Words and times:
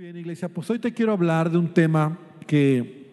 bien, 0.00 0.16
iglesia, 0.16 0.48
pues 0.48 0.70
hoy 0.70 0.78
te 0.78 0.94
quiero 0.94 1.12
hablar 1.12 1.50
de 1.50 1.58
un 1.58 1.74
tema 1.74 2.18
que 2.46 3.04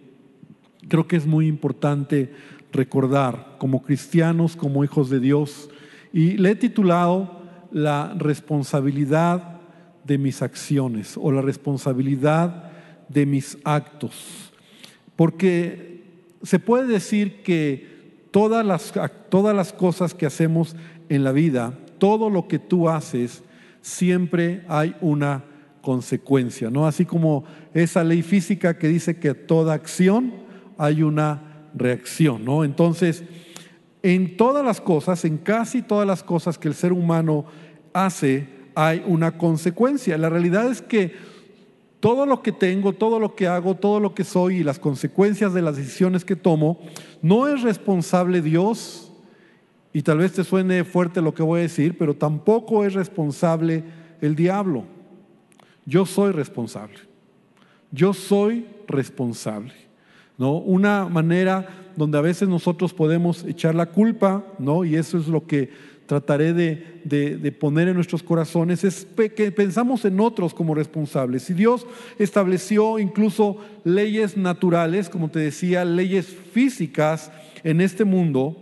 creo 0.87 1.05
que 1.05 1.17
es 1.17 1.27
muy 1.27 1.45
importante 1.45 2.31
recordar 2.71 3.57
como 3.57 3.81
cristianos, 3.83 4.55
como 4.55 4.85
hijos 4.85 5.09
de 5.09 5.19
Dios, 5.19 5.69
y 6.13 6.37
le 6.37 6.51
he 6.51 6.55
titulado 6.55 7.41
La 7.71 8.15
responsabilidad 8.17 9.59
de 10.05 10.17
mis 10.17 10.41
acciones 10.41 11.17
o 11.17 11.29
la 11.33 11.41
responsabilidad 11.41 12.71
de 13.09 13.25
mis 13.25 13.57
actos, 13.65 14.53
porque 15.17 16.05
se 16.43 16.57
puede 16.57 16.87
decir 16.87 17.43
que 17.43 18.29
todas 18.31 18.65
las, 18.65 18.93
todas 19.27 19.53
las 19.53 19.73
cosas 19.73 20.13
que 20.13 20.25
hacemos 20.25 20.77
en 21.09 21.25
la 21.25 21.33
vida, 21.33 21.77
todo 21.97 22.29
lo 22.29 22.47
que 22.47 22.59
tú 22.59 22.87
haces, 22.87 23.43
siempre 23.81 24.63
hay 24.69 24.95
una 25.01 25.43
consecuencia, 25.87 26.69
¿no? 26.69 26.85
Así 26.85 27.05
como 27.05 27.45
esa 27.73 28.03
ley 28.03 28.21
física 28.21 28.77
que 28.77 28.89
dice 28.89 29.19
que 29.19 29.33
toda 29.33 29.73
acción 29.73 30.33
hay 30.77 31.01
una 31.01 31.69
reacción, 31.73 32.43
¿no? 32.43 32.65
Entonces, 32.65 33.23
en 34.03 34.35
todas 34.35 34.65
las 34.65 34.81
cosas, 34.81 35.23
en 35.23 35.37
casi 35.37 35.81
todas 35.81 36.05
las 36.05 36.23
cosas 36.23 36.57
que 36.57 36.67
el 36.67 36.73
ser 36.73 36.91
humano 36.91 37.45
hace, 37.93 38.49
hay 38.75 39.01
una 39.07 39.37
consecuencia. 39.37 40.17
La 40.17 40.27
realidad 40.27 40.69
es 40.69 40.81
que 40.81 41.15
todo 42.01 42.25
lo 42.25 42.41
que 42.41 42.51
tengo, 42.51 42.91
todo 42.91 43.17
lo 43.17 43.33
que 43.33 43.47
hago, 43.47 43.75
todo 43.75 44.01
lo 44.01 44.13
que 44.13 44.25
soy 44.25 44.57
y 44.57 44.63
las 44.65 44.79
consecuencias 44.79 45.53
de 45.53 45.61
las 45.61 45.77
decisiones 45.77 46.25
que 46.25 46.35
tomo, 46.35 46.81
no 47.21 47.47
es 47.47 47.61
responsable 47.61 48.41
Dios, 48.41 49.09
y 49.93 50.01
tal 50.01 50.17
vez 50.17 50.33
te 50.33 50.43
suene 50.43 50.83
fuerte 50.83 51.21
lo 51.21 51.33
que 51.33 51.43
voy 51.43 51.61
a 51.61 51.63
decir, 51.63 51.97
pero 51.97 52.13
tampoco 52.13 52.83
es 52.83 52.93
responsable 52.93 53.85
el 54.19 54.35
diablo. 54.35 54.96
Yo 55.87 56.05
soy 56.05 56.33
responsable. 56.33 56.99
Yo 57.91 58.13
soy 58.13 58.65
responsable. 58.87 59.73
¿no? 60.37 60.57
Una 60.57 61.07
manera 61.07 61.67
donde 61.95 62.17
a 62.17 62.21
veces 62.21 62.49
nosotros 62.49 62.93
podemos 62.93 63.45
echar 63.45 63.73
la 63.73 63.87
culpa, 63.87 64.45
¿no? 64.59 64.83
y 64.83 64.95
eso 64.95 65.17
es 65.17 65.27
lo 65.27 65.47
que 65.47 65.97
trataré 66.05 66.53
de, 66.53 67.01
de, 67.03 67.51
poner 67.51 67.87
en 67.87 67.95
nuestros 67.95 68.23
corazones, 68.23 68.83
es 68.83 69.05
que 69.35 69.51
pensamos 69.51 70.05
en 70.05 70.19
otros 70.19 70.53
como 70.53 70.73
responsables. 70.75 71.43
Si 71.43 71.53
Dios 71.53 71.85
estableció 72.17 72.97
incluso 72.97 73.57
leyes 73.83 74.37
naturales, 74.37 75.09
como 75.09 75.29
te 75.29 75.39
decía, 75.39 75.83
leyes 75.83 76.27
físicas 76.27 77.31
en 77.63 77.81
este 77.81 78.05
mundo, 78.05 78.55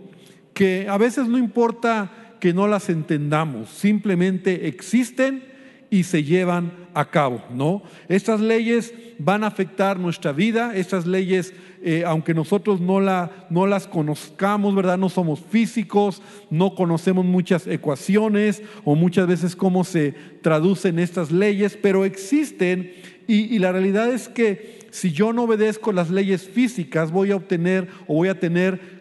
que 0.54 0.88
a 0.88 0.98
veces 0.98 1.28
no 1.28 1.38
importa 1.38 2.36
que 2.40 2.52
no 2.52 2.66
las 2.66 2.88
entendamos, 2.88 3.68
simplemente 3.68 4.66
existen 4.66 5.55
y 5.90 6.04
se 6.04 6.24
llevan 6.24 6.72
a 6.94 7.10
cabo, 7.10 7.42
¿no? 7.50 7.82
Estas 8.08 8.40
leyes 8.40 8.92
van 9.18 9.44
a 9.44 9.48
afectar 9.48 9.98
nuestra 9.98 10.32
vida, 10.32 10.74
estas 10.74 11.06
leyes, 11.06 11.52
eh, 11.82 12.04
aunque 12.06 12.34
nosotros 12.34 12.80
no, 12.80 13.00
la, 13.00 13.46
no 13.50 13.66
las 13.66 13.86
conozcamos, 13.86 14.74
¿verdad? 14.74 14.98
No 14.98 15.08
somos 15.08 15.40
físicos, 15.40 16.22
no 16.50 16.74
conocemos 16.74 17.24
muchas 17.24 17.66
ecuaciones 17.66 18.62
o 18.84 18.94
muchas 18.94 19.26
veces 19.26 19.54
cómo 19.54 19.84
se 19.84 20.12
traducen 20.42 20.98
estas 20.98 21.30
leyes, 21.30 21.78
pero 21.80 22.04
existen 22.04 22.92
y, 23.26 23.54
y 23.54 23.58
la 23.58 23.72
realidad 23.72 24.12
es 24.12 24.28
que 24.28 24.86
si 24.90 25.12
yo 25.12 25.32
no 25.32 25.42
obedezco 25.42 25.92
las 25.92 26.10
leyes 26.10 26.48
físicas, 26.48 27.12
voy 27.12 27.30
a 27.30 27.36
obtener 27.36 27.88
o 28.06 28.14
voy 28.14 28.28
a 28.28 28.40
tener 28.40 28.95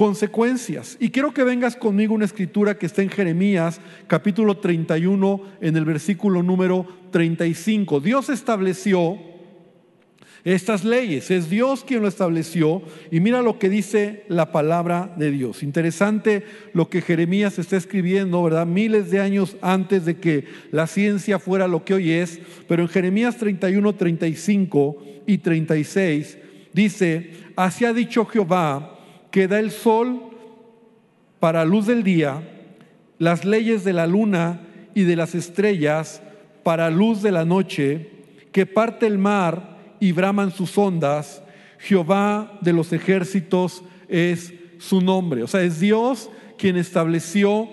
consecuencias. 0.00 0.96
Y 0.98 1.10
quiero 1.10 1.34
que 1.34 1.44
vengas 1.44 1.76
conmigo 1.76 2.14
una 2.14 2.24
escritura 2.24 2.78
que 2.78 2.86
está 2.86 3.02
en 3.02 3.10
Jeremías 3.10 3.82
capítulo 4.06 4.56
31 4.56 5.42
en 5.60 5.76
el 5.76 5.84
versículo 5.84 6.42
número 6.42 6.86
35. 7.10 8.00
Dios 8.00 8.30
estableció 8.30 9.18
estas 10.42 10.86
leyes, 10.86 11.30
es 11.30 11.50
Dios 11.50 11.84
quien 11.84 12.00
lo 12.00 12.08
estableció 12.08 12.80
y 13.10 13.20
mira 13.20 13.42
lo 13.42 13.58
que 13.58 13.68
dice 13.68 14.24
la 14.28 14.52
palabra 14.52 15.12
de 15.18 15.32
Dios. 15.32 15.62
Interesante 15.62 16.46
lo 16.72 16.88
que 16.88 17.02
Jeremías 17.02 17.58
está 17.58 17.76
escribiendo, 17.76 18.42
¿verdad? 18.42 18.64
Miles 18.64 19.10
de 19.10 19.20
años 19.20 19.58
antes 19.60 20.06
de 20.06 20.16
que 20.16 20.46
la 20.70 20.86
ciencia 20.86 21.38
fuera 21.38 21.68
lo 21.68 21.84
que 21.84 21.92
hoy 21.92 22.12
es, 22.12 22.40
pero 22.66 22.80
en 22.80 22.88
Jeremías 22.88 23.36
31, 23.36 23.94
35 23.94 24.96
y 25.26 25.36
36 25.36 26.38
dice, 26.72 27.32
así 27.54 27.84
ha 27.84 27.92
dicho 27.92 28.24
Jehová, 28.24 28.96
que 29.30 29.48
da 29.48 29.58
el 29.58 29.70
sol 29.70 30.20
para 31.38 31.64
luz 31.64 31.86
del 31.86 32.02
día, 32.02 32.42
las 33.18 33.44
leyes 33.44 33.84
de 33.84 33.92
la 33.92 34.06
luna 34.06 34.60
y 34.94 35.02
de 35.02 35.16
las 35.16 35.34
estrellas 35.34 36.22
para 36.62 36.90
luz 36.90 37.22
de 37.22 37.32
la 37.32 37.44
noche, 37.44 38.10
que 38.52 38.66
parte 38.66 39.06
el 39.06 39.18
mar 39.18 39.78
y 40.00 40.12
braman 40.12 40.50
sus 40.50 40.76
ondas, 40.76 41.42
Jehová 41.78 42.58
de 42.60 42.72
los 42.72 42.92
ejércitos 42.92 43.82
es 44.08 44.52
su 44.78 45.00
nombre. 45.00 45.42
O 45.42 45.46
sea, 45.46 45.62
es 45.62 45.80
Dios 45.80 46.30
quien 46.58 46.76
estableció 46.76 47.68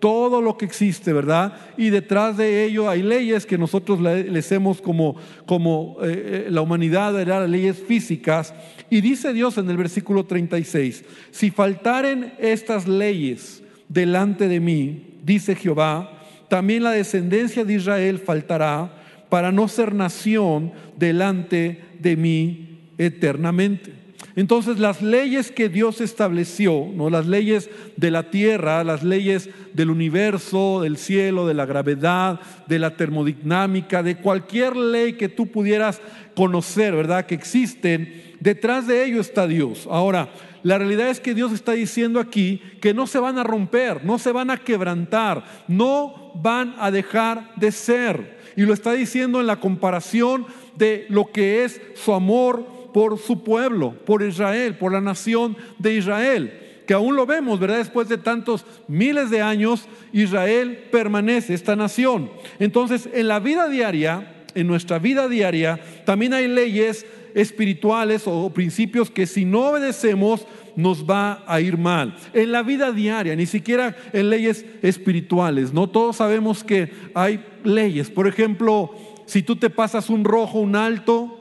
todo 0.00 0.40
lo 0.40 0.56
que 0.56 0.64
existe, 0.64 1.12
¿verdad? 1.12 1.52
Y 1.76 1.90
detrás 1.90 2.36
de 2.36 2.64
ello 2.64 2.88
hay 2.88 3.02
leyes 3.02 3.46
que 3.46 3.58
nosotros 3.58 4.00
les 4.00 4.50
hemos 4.50 4.80
como, 4.80 5.16
como 5.46 5.98
eh, 6.02 6.46
eh, 6.46 6.50
la 6.50 6.62
humanidad, 6.62 7.12
¿verdad? 7.12 7.46
Leyes 7.46 7.78
físicas. 7.78 8.54
Y 8.88 9.02
dice 9.02 9.32
Dios 9.32 9.58
en 9.58 9.70
el 9.70 9.76
versículo 9.76 10.24
36, 10.24 11.04
si 11.30 11.50
faltaren 11.50 12.32
estas 12.38 12.88
leyes 12.88 13.62
delante 13.88 14.48
de 14.48 14.58
mí, 14.58 15.18
dice 15.22 15.54
Jehová, 15.54 16.18
también 16.48 16.82
la 16.82 16.90
descendencia 16.90 17.64
de 17.64 17.74
Israel 17.74 18.18
faltará 18.18 18.96
para 19.28 19.52
no 19.52 19.68
ser 19.68 19.94
nación 19.94 20.72
delante 20.96 21.80
de 22.00 22.16
mí 22.16 22.80
eternamente. 22.98 23.99
Entonces 24.36 24.78
las 24.78 25.02
leyes 25.02 25.50
que 25.50 25.68
Dios 25.68 26.00
estableció, 26.00 26.86
¿no? 26.94 27.10
las 27.10 27.26
leyes 27.26 27.68
de 27.96 28.10
la 28.10 28.30
tierra, 28.30 28.84
las 28.84 29.02
leyes 29.02 29.50
del 29.72 29.90
universo, 29.90 30.80
del 30.82 30.96
cielo, 30.96 31.46
de 31.46 31.54
la 31.54 31.66
gravedad, 31.66 32.40
de 32.66 32.78
la 32.78 32.96
termodinámica, 32.96 34.02
de 34.02 34.16
cualquier 34.16 34.76
ley 34.76 35.14
que 35.14 35.28
tú 35.28 35.48
pudieras 35.48 36.00
conocer, 36.34 36.94
¿verdad? 36.94 37.26
Que 37.26 37.34
existen, 37.34 38.34
detrás 38.40 38.86
de 38.86 39.04
ello 39.04 39.20
está 39.20 39.46
Dios. 39.46 39.88
Ahora, 39.90 40.28
la 40.62 40.78
realidad 40.78 41.08
es 41.08 41.20
que 41.20 41.34
Dios 41.34 41.52
está 41.52 41.72
diciendo 41.72 42.20
aquí 42.20 42.62
que 42.80 42.94
no 42.94 43.06
se 43.06 43.18
van 43.18 43.38
a 43.38 43.44
romper, 43.44 44.04
no 44.04 44.18
se 44.18 44.32
van 44.32 44.50
a 44.50 44.58
quebrantar, 44.58 45.44
no 45.68 46.32
van 46.34 46.74
a 46.78 46.90
dejar 46.90 47.54
de 47.56 47.72
ser. 47.72 48.38
Y 48.56 48.62
lo 48.62 48.74
está 48.74 48.92
diciendo 48.92 49.40
en 49.40 49.46
la 49.46 49.60
comparación 49.60 50.46
de 50.76 51.06
lo 51.08 51.32
que 51.32 51.64
es 51.64 51.80
su 51.94 52.12
amor 52.12 52.79
por 52.92 53.18
su 53.18 53.42
pueblo, 53.42 53.94
por 54.04 54.22
Israel, 54.22 54.76
por 54.76 54.92
la 54.92 55.00
nación 55.00 55.56
de 55.78 55.94
Israel, 55.94 56.82
que 56.86 56.94
aún 56.94 57.16
lo 57.16 57.26
vemos, 57.26 57.60
¿verdad? 57.60 57.78
Después 57.78 58.08
de 58.08 58.18
tantos 58.18 58.64
miles 58.88 59.30
de 59.30 59.42
años, 59.42 59.86
Israel 60.12 60.88
permanece, 60.90 61.54
esta 61.54 61.76
nación. 61.76 62.30
Entonces, 62.58 63.08
en 63.12 63.28
la 63.28 63.38
vida 63.38 63.68
diaria, 63.68 64.44
en 64.54 64.66
nuestra 64.66 64.98
vida 64.98 65.28
diaria, 65.28 65.80
también 66.04 66.34
hay 66.34 66.48
leyes 66.48 67.06
espirituales 67.34 68.24
o 68.26 68.50
principios 68.50 69.10
que 69.10 69.26
si 69.26 69.44
no 69.44 69.70
obedecemos, 69.70 70.46
nos 70.76 71.08
va 71.08 71.44
a 71.46 71.60
ir 71.60 71.78
mal. 71.78 72.16
En 72.32 72.52
la 72.52 72.62
vida 72.62 72.92
diaria, 72.92 73.36
ni 73.36 73.46
siquiera 73.46 73.96
en 74.12 74.30
leyes 74.30 74.64
espirituales, 74.82 75.72
¿no? 75.72 75.88
Todos 75.88 76.16
sabemos 76.16 76.64
que 76.64 76.90
hay 77.14 77.44
leyes. 77.64 78.10
Por 78.10 78.26
ejemplo, 78.26 78.94
si 79.26 79.42
tú 79.42 79.56
te 79.56 79.70
pasas 79.70 80.10
un 80.10 80.24
rojo, 80.24 80.58
un 80.60 80.76
alto, 80.76 81.39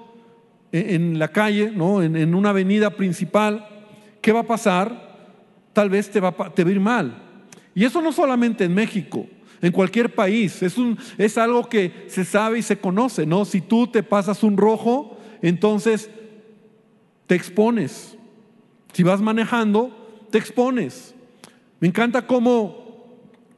en 0.72 1.18
la 1.20 1.30
calle, 1.30 1.72
¿no? 1.72 2.04
en, 2.04 2.36
una 2.36 2.50
avenida 2.50 2.92
principal, 2.92 3.68
¿qué 4.22 4.32
va 4.32 4.42
a 4.42 4.48
pasar? 4.48 5.10
Tal 5.74 5.90
vez 5.90 6.10
te 6.10 6.20
va, 6.20 6.32
te 6.54 6.64
va 6.64 6.70
a 6.70 6.74
ir 6.74 6.80
mal. 6.80 7.24
Y 7.74 7.86
eso 7.86 8.02
no 8.02 8.12
solamente 8.12 8.66
en 8.66 8.74
México, 8.74 9.28
en 9.62 9.72
cualquier 9.72 10.14
país. 10.14 10.62
Es, 10.62 10.78
un, 10.78 10.98
es 11.18 11.38
algo 11.38 11.68
que 11.68 12.06
se 12.08 12.26
sabe 12.26 12.60
y 12.60 12.62
se 12.62 12.78
conoce, 12.78 13.26
¿no? 13.26 13.46
Si 13.46 13.62
tú 13.62 13.88
te 13.88 14.04
pasas 14.04 14.44
un 14.44 14.58
rojo, 14.58 15.18
entonces 15.42 16.10
te 17.28 17.36
expones. 17.36 18.18
Si 18.94 19.04
vas 19.04 19.22
manejando, 19.22 20.26
te 20.32 20.38
expones. 20.38 21.16
Me 21.80 21.88
encanta 21.88 22.28
cómo 22.28 22.90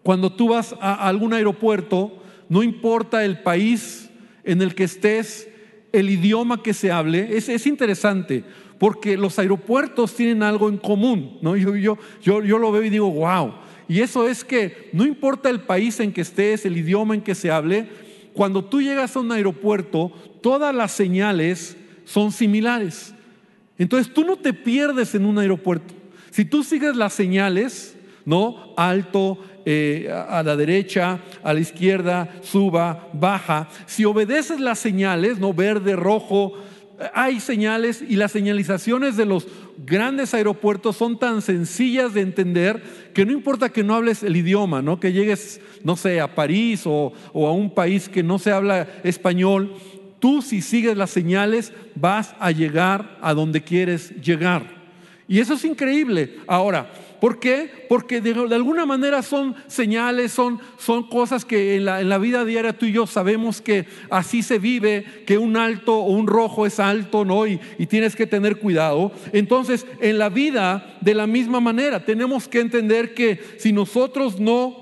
cuando 0.04 0.32
tú 0.32 0.50
vas 0.50 0.76
a 0.80 1.08
algún 1.08 1.34
aeropuerto, 1.34 2.22
no 2.50 2.64
importa 2.64 3.24
el 3.24 3.42
país 3.42 4.10
en 4.44 4.62
el 4.62 4.76
que 4.76 4.84
estés, 4.84 5.48
el 5.92 6.10
idioma 6.10 6.64
que 6.64 6.74
se 6.74 6.92
hable, 6.92 7.36
es, 7.36 7.68
interesante, 7.68 8.44
porque 8.78 9.18
los 9.18 9.38
aeropuertos 9.40 10.16
tienen 10.16 10.44
algo 10.44 10.70
en 10.70 10.78
común, 10.78 11.38
¿no? 11.42 11.56
Yo, 11.56 11.76
yo, 11.76 11.98
yo, 12.22 12.44
yo 12.44 12.58
lo 12.58 12.72
veo 12.72 12.84
y 12.84 12.90
digo, 12.90 13.12
wow. 13.12 13.54
Y 13.88 14.00
eso 14.02 14.28
es 14.28 14.44
que 14.44 14.90
no 14.94 15.06
importa 15.06 15.50
el 15.50 15.62
país 15.62 16.00
en 16.00 16.14
que 16.14 16.22
estés, 16.22 16.66
el 16.66 16.78
idioma 16.78 17.14
en 17.14 17.22
que 17.22 17.36
se 17.36 17.52
hable, 17.52 17.90
cuando 18.34 18.64
tú 18.64 18.82
llegas 18.82 19.16
a 19.16 19.20
un 19.20 19.32
aeropuerto, 19.32 20.12
todas 20.42 20.74
las 20.74 20.94
señales 20.94 21.76
son 22.06 22.32
similares. 22.32 23.14
Entonces 23.78 24.14
tú 24.14 24.24
no 24.24 24.38
te 24.38 24.54
pierdes 24.54 25.14
en 25.16 25.26
un 25.26 25.38
aeropuerto. 25.40 25.94
Si 26.30 26.46
tú 26.46 26.64
sigues 26.64 26.96
las 26.96 27.14
señales, 27.14 27.98
¿no? 28.26 28.74
Alto, 28.78 29.40
eh, 29.66 30.10
a 30.12 30.44
la 30.44 30.56
derecha, 30.56 31.20
a 31.44 31.54
la 31.54 31.60
izquierda, 31.60 32.30
suba, 32.42 33.10
baja. 33.14 33.70
Si 33.86 34.06
obedeces 34.06 34.60
las 34.60 34.80
señales, 34.80 35.40
no 35.40 35.54
verde, 35.54 35.96
rojo, 35.96 36.54
hay 37.14 37.40
señales 37.40 38.04
y 38.08 38.16
las 38.16 38.32
señalizaciones 38.32 39.18
de 39.18 39.26
los 39.26 39.48
grandes 39.78 40.34
aeropuertos 40.34 40.98
son 40.98 41.18
tan 41.18 41.42
sencillas 41.42 42.14
de 42.14 42.22
entender 42.22 42.82
que 43.14 43.26
no 43.26 43.32
importa 43.32 43.70
que 43.70 43.84
no 43.84 43.96
hables 43.96 44.24
el 44.24 44.36
idioma, 44.36 44.82
¿no? 44.82 45.00
que 45.00 45.14
llegues, 45.14 45.62
no 45.84 45.96
sé, 45.96 46.22
a 46.22 46.36
París 46.36 46.84
o, 46.86 47.14
o 47.34 47.48
a 47.48 47.54
un 47.54 47.74
país 47.74 48.10
que 48.10 48.24
no 48.24 48.38
se 48.38 48.52
habla 48.52 48.88
español, 49.04 49.74
tú 50.20 50.42
si 50.42 50.62
sigues 50.62 50.96
las 50.96 51.10
señales 51.10 51.74
vas 51.96 52.36
a 52.40 52.52
llegar 52.52 53.18
a 53.22 53.34
donde 53.34 53.62
quieres 53.62 54.12
llegar. 54.22 54.82
Y 55.28 55.40
eso 55.40 55.54
es 55.54 55.66
increíble. 55.66 56.40
Ahora, 56.46 56.92
¿Por 57.22 57.38
qué? 57.38 57.86
Porque 57.88 58.20
de, 58.20 58.32
alguna 58.56 58.88
manera 58.88 59.22
son 59.22 59.54
señales, 59.68 60.32
son, 60.32 60.60
son 60.80 61.08
cosas 61.08 61.46
que 61.46 61.76
en 61.76 61.86
la, 61.86 62.02
en 62.02 62.10
la, 62.10 62.18
vida 62.18 62.44
diaria 62.46 62.76
tú 62.76 62.88
y 62.88 62.94
yo 62.94 63.06
sabemos 63.06 63.62
que 63.62 63.86
así 64.10 64.42
se 64.42 64.58
vive, 64.58 65.06
que 65.28 65.38
un 65.38 65.56
alto 65.56 66.00
o 66.00 66.14
un 66.14 66.26
rojo 66.26 66.66
es 66.66 66.80
alto, 66.80 67.24
¿no? 67.24 67.46
Y, 67.46 67.60
y 67.78 67.86
tienes 67.86 68.16
que 68.16 68.26
tener 68.26 68.58
cuidado. 68.58 69.12
Entonces, 69.34 69.86
en 70.00 70.18
la 70.18 70.30
vida, 70.30 70.98
de 71.02 71.14
la 71.14 71.28
misma 71.28 71.60
manera, 71.60 72.04
tenemos 72.04 72.48
que 72.48 72.60
entender 72.60 73.14
que 73.14 73.40
si 73.60 73.72
nosotros 73.72 74.40
no 74.40 74.82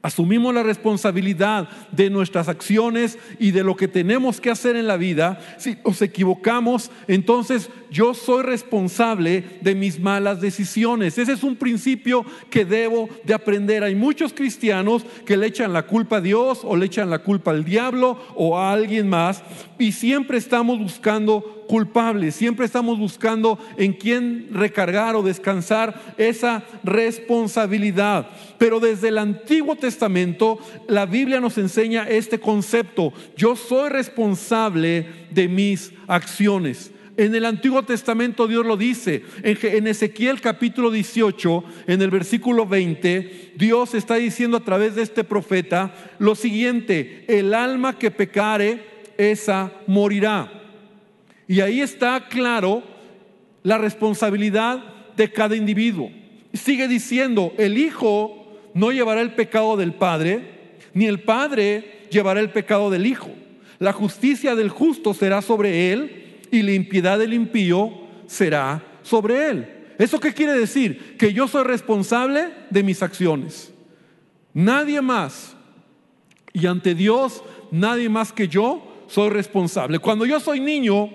asumimos 0.00 0.54
la 0.54 0.62
responsabilidad 0.62 1.68
de 1.90 2.08
nuestras 2.08 2.48
acciones 2.48 3.18
y 3.40 3.52
de 3.52 3.64
lo 3.64 3.74
que 3.74 3.88
tenemos 3.88 4.40
que 4.40 4.50
hacer 4.50 4.76
en 4.76 4.86
la 4.86 4.96
vida, 4.96 5.40
si 5.58 5.76
nos 5.84 6.02
equivocamos, 6.02 6.92
entonces 7.08 7.68
yo 7.92 8.14
soy 8.14 8.42
responsable 8.42 9.44
de 9.60 9.74
mis 9.74 10.00
malas 10.00 10.40
decisiones. 10.40 11.18
Ese 11.18 11.32
es 11.32 11.42
un 11.42 11.56
principio 11.56 12.24
que 12.48 12.64
debo 12.64 13.08
de 13.24 13.34
aprender. 13.34 13.84
Hay 13.84 13.94
muchos 13.94 14.32
cristianos 14.32 15.04
que 15.26 15.36
le 15.36 15.46
echan 15.46 15.72
la 15.72 15.86
culpa 15.86 16.16
a 16.16 16.20
Dios 16.22 16.60
o 16.62 16.74
le 16.74 16.86
echan 16.86 17.10
la 17.10 17.18
culpa 17.18 17.50
al 17.50 17.64
diablo 17.64 18.18
o 18.34 18.58
a 18.58 18.72
alguien 18.72 19.08
más 19.10 19.42
y 19.78 19.92
siempre 19.92 20.38
estamos 20.38 20.78
buscando 20.78 21.64
culpables, 21.68 22.34
siempre 22.34 22.66
estamos 22.66 22.98
buscando 22.98 23.58
en 23.76 23.92
quién 23.92 24.48
recargar 24.52 25.16
o 25.16 25.22
descansar 25.22 26.14
esa 26.16 26.62
responsabilidad. 26.84 28.28
Pero 28.58 28.80
desde 28.80 29.08
el 29.08 29.18
Antiguo 29.18 29.76
Testamento 29.76 30.58
la 30.88 31.04
Biblia 31.04 31.40
nos 31.40 31.58
enseña 31.58 32.08
este 32.08 32.38
concepto. 32.38 33.12
Yo 33.36 33.56
soy 33.56 33.90
responsable 33.90 35.06
de 35.30 35.48
mis 35.48 35.92
acciones. 36.06 36.91
En 37.16 37.34
el 37.34 37.44
Antiguo 37.44 37.82
Testamento 37.82 38.46
Dios 38.46 38.64
lo 38.64 38.76
dice. 38.76 39.22
En 39.42 39.86
Ezequiel 39.86 40.40
capítulo 40.40 40.90
18, 40.90 41.64
en 41.86 42.00
el 42.00 42.10
versículo 42.10 42.66
20, 42.66 43.52
Dios 43.56 43.94
está 43.94 44.14
diciendo 44.14 44.56
a 44.56 44.64
través 44.64 44.94
de 44.94 45.02
este 45.02 45.22
profeta 45.22 45.94
lo 46.18 46.34
siguiente, 46.34 47.24
el 47.28 47.52
alma 47.52 47.98
que 47.98 48.10
pecare, 48.10 48.92
esa 49.18 49.72
morirá. 49.86 50.50
Y 51.46 51.60
ahí 51.60 51.82
está 51.82 52.28
claro 52.28 52.82
la 53.62 53.76
responsabilidad 53.76 54.82
de 55.14 55.30
cada 55.30 55.54
individuo. 55.54 56.10
Sigue 56.54 56.88
diciendo, 56.88 57.52
el 57.58 57.76
Hijo 57.76 58.58
no 58.72 58.90
llevará 58.90 59.20
el 59.20 59.34
pecado 59.34 59.76
del 59.76 59.92
Padre, 59.92 60.78
ni 60.94 61.06
el 61.06 61.20
Padre 61.20 62.06
llevará 62.10 62.40
el 62.40 62.50
pecado 62.50 62.90
del 62.90 63.06
Hijo. 63.06 63.30
La 63.78 63.92
justicia 63.92 64.54
del 64.54 64.70
justo 64.70 65.12
será 65.12 65.42
sobre 65.42 65.92
él 65.92 66.21
y 66.52 66.62
la 66.62 66.72
impiedad 66.72 67.18
del 67.18 67.32
impío 67.32 67.90
será 68.26 68.84
sobre 69.02 69.50
él. 69.50 69.66
¿Eso 69.98 70.20
qué 70.20 70.32
quiere 70.32 70.52
decir? 70.52 71.16
Que 71.16 71.32
yo 71.32 71.48
soy 71.48 71.64
responsable 71.64 72.50
de 72.70 72.82
mis 72.84 73.02
acciones. 73.02 73.72
Nadie 74.54 75.00
más. 75.00 75.56
Y 76.52 76.66
ante 76.66 76.94
Dios, 76.94 77.42
nadie 77.70 78.08
más 78.08 78.32
que 78.32 78.46
yo 78.46 79.04
soy 79.08 79.30
responsable. 79.30 79.98
Cuando 79.98 80.26
yo 80.26 80.38
soy 80.38 80.60
niño, 80.60 81.10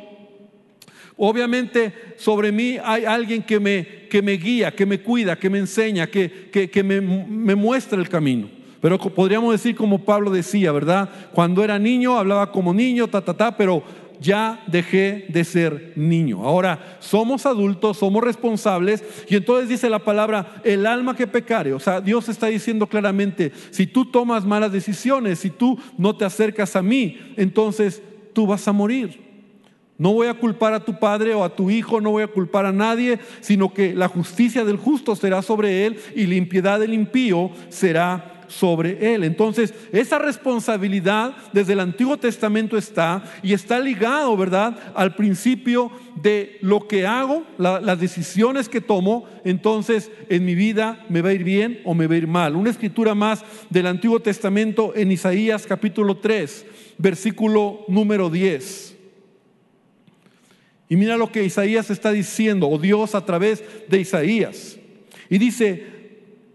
Obviamente 1.19 2.13
sobre 2.17 2.51
mí 2.51 2.77
hay 2.83 3.03
alguien 3.05 3.41
que 3.41 3.59
me, 3.59 4.07
que 4.07 4.21
me 4.21 4.33
guía, 4.33 4.75
que 4.75 4.85
me 4.85 4.99
cuida, 4.99 5.35
que 5.35 5.49
me 5.49 5.57
enseña, 5.57 6.05
que, 6.05 6.51
que, 6.51 6.83
me, 6.83 7.01
me 7.01 7.55
muestra 7.55 7.99
el 7.99 8.07
camino. 8.07 8.47
Pero 8.79 8.99
podríamos 8.99 9.51
decir 9.51 9.75
como 9.75 10.05
Pablo 10.05 10.29
decía, 10.29 10.71
¿verdad? 10.71 11.09
Cuando 11.33 11.63
era 11.63 11.79
niño 11.79 12.17
hablaba 12.17 12.51
como 12.51 12.71
niño, 12.71 13.07
ta, 13.07 13.21
ta, 13.21 13.33
ta, 13.33 13.57
pero 13.57 13.81
ya 14.19 14.63
dejé 14.67 15.25
de 15.29 15.43
ser 15.43 15.93
niño. 15.95 16.43
Ahora 16.43 16.97
somos 16.99 17.45
adultos, 17.45 17.97
somos 17.97 18.23
responsables 18.23 19.03
y 19.29 19.35
entonces 19.35 19.69
dice 19.69 19.89
la 19.89 19.99
palabra, 19.99 20.61
el 20.63 20.85
alma 20.85 21.15
que 21.15 21.27
pecare. 21.27 21.73
O 21.73 21.79
sea, 21.79 22.01
Dios 22.01 22.29
está 22.29 22.47
diciendo 22.47 22.87
claramente, 22.87 23.51
si 23.71 23.87
tú 23.87 24.05
tomas 24.05 24.45
malas 24.45 24.71
decisiones, 24.71 25.39
si 25.39 25.49
tú 25.49 25.79
no 25.97 26.15
te 26.15 26.25
acercas 26.25 26.75
a 26.75 26.81
mí, 26.81 27.17
entonces 27.35 28.01
tú 28.33 28.47
vas 28.47 28.67
a 28.67 28.73
morir. 28.73 29.27
No 29.97 30.13
voy 30.13 30.27
a 30.27 30.35
culpar 30.35 30.73
a 30.73 30.85
tu 30.85 30.99
padre 30.99 31.33
o 31.33 31.43
a 31.43 31.55
tu 31.55 31.71
hijo, 31.71 31.99
no 31.99 32.11
voy 32.11 32.21
a 32.21 32.27
culpar 32.27 32.67
a 32.67 32.71
nadie, 32.71 33.19
sino 33.41 33.73
que 33.73 33.95
la 33.95 34.07
justicia 34.07 34.63
del 34.63 34.77
justo 34.77 35.15
será 35.15 35.41
sobre 35.41 35.87
él 35.87 35.97
y 36.15 36.27
la 36.27 36.35
impiedad 36.35 36.79
del 36.79 36.93
impío 36.93 37.49
será 37.69 38.36
sobre 38.47 39.13
él. 39.13 39.23
Entonces, 39.23 39.73
esa 39.91 40.19
responsabilidad 40.19 41.35
desde 41.53 41.73
el 41.73 41.79
Antiguo 41.79 42.17
Testamento 42.17 42.77
está 42.77 43.23
y 43.43 43.53
está 43.53 43.79
ligado, 43.79 44.35
¿verdad?, 44.35 44.77
al 44.95 45.15
principio 45.15 45.91
de 46.15 46.57
lo 46.61 46.87
que 46.87 47.05
hago, 47.05 47.43
las 47.57 47.99
decisiones 47.99 48.69
que 48.69 48.81
tomo, 48.81 49.25
entonces 49.43 50.11
en 50.29 50.45
mi 50.45 50.55
vida 50.55 51.05
me 51.09 51.21
va 51.21 51.29
a 51.29 51.33
ir 51.33 51.43
bien 51.43 51.81
o 51.85 51.93
me 51.93 52.07
va 52.07 52.15
a 52.15 52.17
ir 52.17 52.27
mal. 52.27 52.55
Una 52.55 52.71
escritura 52.71 53.13
más 53.13 53.43
del 53.69 53.87
Antiguo 53.87 54.19
Testamento 54.19 54.93
en 54.95 55.11
Isaías 55.11 55.65
capítulo 55.67 56.17
3, 56.17 56.65
versículo 56.97 57.85
número 57.87 58.29
10. 58.29 58.95
Y 60.89 60.95
mira 60.95 61.17
lo 61.17 61.31
que 61.31 61.43
Isaías 61.43 61.89
está 61.89 62.11
diciendo, 62.11 62.69
o 62.69 62.77
Dios 62.77 63.13
a 63.13 63.25
través 63.25 63.63
de 63.89 63.99
Isaías. 63.99 64.77
Y 65.29 65.37
dice 65.37 65.85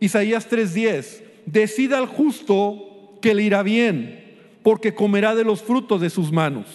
Isaías 0.01 0.49
3:10, 0.49 1.22
decida 1.47 1.99
al 1.99 2.07
justo 2.07 3.19
que 3.21 3.35
le 3.35 3.43
irá 3.43 3.63
bien, 3.63 4.39
porque 4.63 4.95
comerá 4.95 5.35
de 5.35 5.45
los 5.45 5.63
frutos 5.63 6.01
de 6.01 6.11
sus 6.11 6.33
manos. 6.33 6.67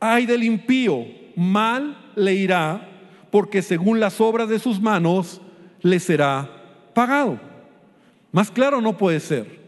Ay 0.00 0.26
del 0.26 0.44
impío, 0.44 1.06
mal 1.36 2.12
le 2.16 2.34
irá, 2.34 2.88
porque 3.30 3.62
según 3.62 4.00
las 4.00 4.20
obras 4.20 4.48
de 4.48 4.58
sus 4.58 4.80
manos 4.80 5.40
le 5.82 6.00
será 6.00 6.48
pagado. 6.94 7.40
Más 8.32 8.50
claro 8.50 8.80
no 8.80 8.96
puede 8.96 9.20
ser. 9.20 9.58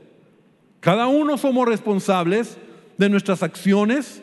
Cada 0.81 1.07
uno 1.07 1.37
somos 1.39 1.69
responsables 1.69 2.59
de 2.97 3.09
nuestras 3.09 3.43
acciones, 3.43 4.23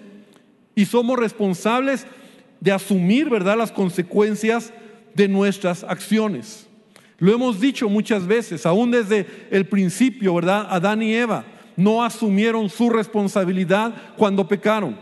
y 0.78 0.86
somos 0.86 1.18
responsables 1.18 2.06
de 2.60 2.72
asumir, 2.72 3.32
¿verdad?, 3.32 3.58
las 3.58 3.72
consecuencias 3.72 4.72
de 5.16 5.28
nuestras 5.28 5.84
acciones. 5.84 6.67
Lo 7.20 7.34
hemos 7.34 7.60
dicho 7.60 7.90
muchas 7.90 8.28
veces, 8.28 8.66
aún 8.66 8.92
desde 8.92 9.26
el 9.50 9.66
principio, 9.66 10.36
¿verdad? 10.36 10.68
Adán 10.70 11.02
y 11.02 11.14
Eva 11.14 11.46
no 11.76 12.04
asumieron 12.04 12.70
su 12.70 12.90
responsabilidad 12.90 13.94
cuando 14.18 14.48
pecaron. 14.48 14.98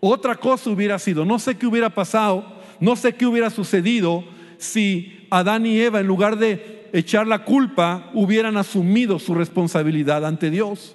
Otra 0.00 0.34
cosa 0.34 0.70
hubiera 0.70 0.98
sido, 0.98 1.24
no 1.24 1.38
sé 1.38 1.56
qué 1.56 1.66
hubiera 1.66 1.90
pasado, 1.90 2.44
no 2.80 2.96
sé 2.96 3.14
qué 3.14 3.24
hubiera 3.24 3.50
sucedido 3.50 4.24
si 4.58 5.26
Adán 5.30 5.64
y 5.64 5.80
Eva, 5.80 6.00
en 6.00 6.06
lugar 6.06 6.38
de 6.38 6.88
echar 6.92 7.26
la 7.26 7.44
culpa, 7.44 8.10
hubieran 8.12 8.56
asumido 8.56 9.18
su 9.18 9.34
responsabilidad 9.34 10.26
ante 10.26 10.50
Dios. 10.50 10.94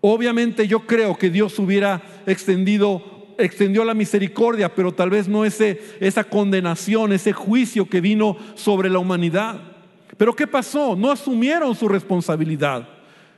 Obviamente 0.00 0.68
yo 0.68 0.86
creo 0.86 1.16
que 1.16 1.30
Dios 1.30 1.58
hubiera 1.58 2.02
extendido 2.26 3.15
extendió 3.38 3.84
la 3.84 3.94
misericordia, 3.94 4.74
pero 4.74 4.92
tal 4.92 5.10
vez 5.10 5.28
no 5.28 5.44
ese, 5.44 5.80
esa 6.00 6.24
condenación, 6.24 7.12
ese 7.12 7.32
juicio 7.32 7.88
que 7.88 8.00
vino 8.00 8.36
sobre 8.54 8.90
la 8.90 8.98
humanidad. 8.98 9.60
Pero 10.16 10.34
¿qué 10.34 10.46
pasó? 10.46 10.96
No 10.96 11.10
asumieron 11.10 11.74
su 11.74 11.88
responsabilidad. 11.88 12.88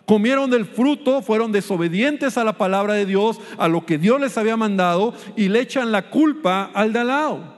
Comieron 0.06 0.50
del 0.50 0.64
fruto, 0.64 1.20
fueron 1.20 1.52
desobedientes 1.52 2.38
a 2.38 2.44
la 2.44 2.54
palabra 2.56 2.94
de 2.94 3.04
Dios, 3.04 3.40
a 3.58 3.68
lo 3.68 3.84
que 3.84 3.98
Dios 3.98 4.20
les 4.20 4.38
había 4.38 4.56
mandado 4.56 5.12
y 5.36 5.48
le 5.48 5.60
echan 5.60 5.92
la 5.92 6.08
culpa 6.08 6.70
al 6.72 6.92
de 6.92 7.00
al 7.00 7.08
lado. 7.08 7.54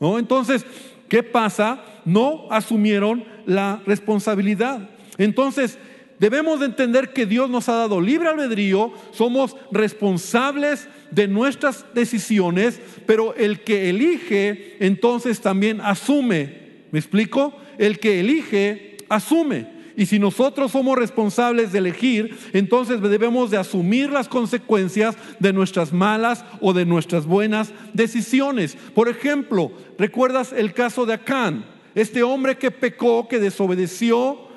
¿no? 0.00 0.18
Entonces, 0.18 0.66
¿qué 1.08 1.22
pasa? 1.22 1.84
No 2.04 2.46
asumieron 2.50 3.24
la 3.46 3.82
responsabilidad. 3.86 4.88
Entonces, 5.18 5.78
Debemos 6.22 6.60
de 6.60 6.66
entender 6.66 7.12
que 7.12 7.26
Dios 7.26 7.50
nos 7.50 7.68
ha 7.68 7.74
dado 7.74 8.00
libre 8.00 8.28
albedrío, 8.28 8.92
somos 9.10 9.56
responsables 9.72 10.88
de 11.12 11.28
nuestras 11.28 11.84
decisiones, 11.94 12.80
pero 13.06 13.34
el 13.36 13.60
que 13.60 13.90
elige 13.90 14.76
entonces 14.80 15.40
también 15.40 15.80
asume. 15.80 16.62
¿Me 16.90 16.98
explico? 16.98 17.54
El 17.78 17.98
que 17.98 18.20
elige 18.20 18.96
asume. 19.08 19.82
Y 19.94 20.06
si 20.06 20.18
nosotros 20.18 20.72
somos 20.72 20.96
responsables 20.96 21.70
de 21.70 21.78
elegir, 21.78 22.36
entonces 22.54 23.00
debemos 23.02 23.50
de 23.50 23.58
asumir 23.58 24.10
las 24.10 24.26
consecuencias 24.26 25.16
de 25.38 25.52
nuestras 25.52 25.92
malas 25.92 26.44
o 26.60 26.72
de 26.72 26.86
nuestras 26.86 27.26
buenas 27.26 27.72
decisiones. 27.92 28.76
Por 28.94 29.08
ejemplo, 29.08 29.70
¿recuerdas 29.98 30.52
el 30.52 30.72
caso 30.72 31.04
de 31.04 31.14
Acán? 31.14 31.66
Este 31.94 32.22
hombre 32.22 32.56
que 32.56 32.70
pecó, 32.70 33.28
que 33.28 33.38
desobedeció, 33.38 34.48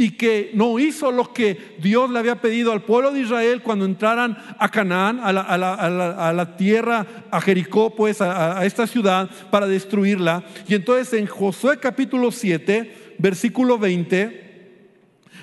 y 0.00 0.12
que 0.12 0.50
no 0.54 0.78
hizo 0.78 1.12
lo 1.12 1.34
que 1.34 1.74
Dios 1.78 2.08
le 2.08 2.18
había 2.18 2.40
pedido 2.40 2.72
al 2.72 2.80
pueblo 2.80 3.12
de 3.12 3.20
Israel 3.20 3.60
cuando 3.60 3.84
entraran 3.84 4.34
a 4.58 4.70
Canaán, 4.70 5.20
a 5.22 5.30
la, 5.30 6.56
tierra, 6.56 7.06
a 7.30 7.38
Jericó, 7.42 7.94
pues 7.94 8.22
a, 8.22 8.64
esta 8.64 8.86
ciudad, 8.86 9.28
para 9.50 9.66
destruirla. 9.66 10.42
Y 10.66 10.74
entonces 10.74 11.12
en 11.12 11.26
Josué 11.26 11.76
capítulo 11.78 12.32
7, 12.32 13.16
versículo 13.18 13.76
20, 13.76 14.78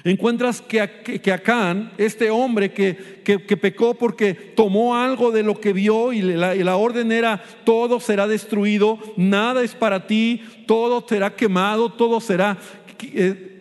encuentras 0.04 0.60
que, 0.60 1.22
que, 1.22 1.32
Acán, 1.32 1.92
este 2.00 2.32
hombre 2.32 2.74
que, 2.74 3.22
que, 3.24 3.58
pecó 3.58 3.94
porque 3.94 4.34
tomó 4.34 4.96
algo 4.96 5.30
de 5.30 5.44
lo 5.44 5.62
que 5.62 5.72
vio 5.72 6.14
y 6.14 6.24
la, 6.24 6.56
y 6.56 6.64
la, 6.64 6.78
orden 6.78 7.12
era, 7.12 7.44
todo 7.64 8.00
será 8.00 8.26
destruido, 8.26 8.98
nada 9.18 9.62
es 9.62 9.76
para 9.76 10.08
ti, 10.08 10.42
todo 10.66 11.06
será 11.08 11.36
quemado, 11.36 11.92
todo 11.92 12.20
será... 12.20 12.58
Eh, 13.14 13.54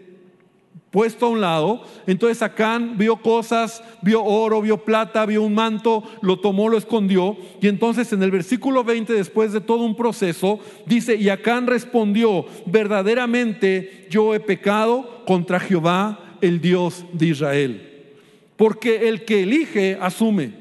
puesto 0.97 1.27
a 1.27 1.29
un 1.29 1.43
lado. 1.43 1.83
Entonces 2.07 2.41
Acán 2.41 2.97
vio 2.97 3.17
cosas, 3.17 3.83
vio 4.01 4.25
oro, 4.25 4.63
vio 4.63 4.79
plata, 4.79 5.27
vio 5.27 5.43
un 5.43 5.55
manto, 5.55 6.03
lo 6.23 6.39
tomó, 6.39 6.71
lo 6.71 6.79
escondió. 6.79 7.37
Y 7.61 7.69
entonces 7.69 8.15
en 8.15 8.23
el 8.23 8.31
versículo 8.31 8.83
20, 8.83 9.13
después 9.13 9.53
de 9.53 9.61
todo 9.61 9.85
un 9.85 9.95
proceso, 9.95 10.59
dice, 10.87 11.17
y 11.17 11.29
Acán 11.29 11.67
respondió, 11.67 12.47
verdaderamente 12.65 14.07
yo 14.09 14.35
he 14.35 14.41
pecado 14.41 15.23
contra 15.27 15.61
Jehová, 15.61 16.39
el 16.41 16.63
Dios 16.63 17.05
de 17.13 17.27
Israel. 17.27 18.15
Porque 18.57 19.11
el 19.11 19.27
que 19.27 19.43
elige, 19.43 19.99
asume. 20.01 20.53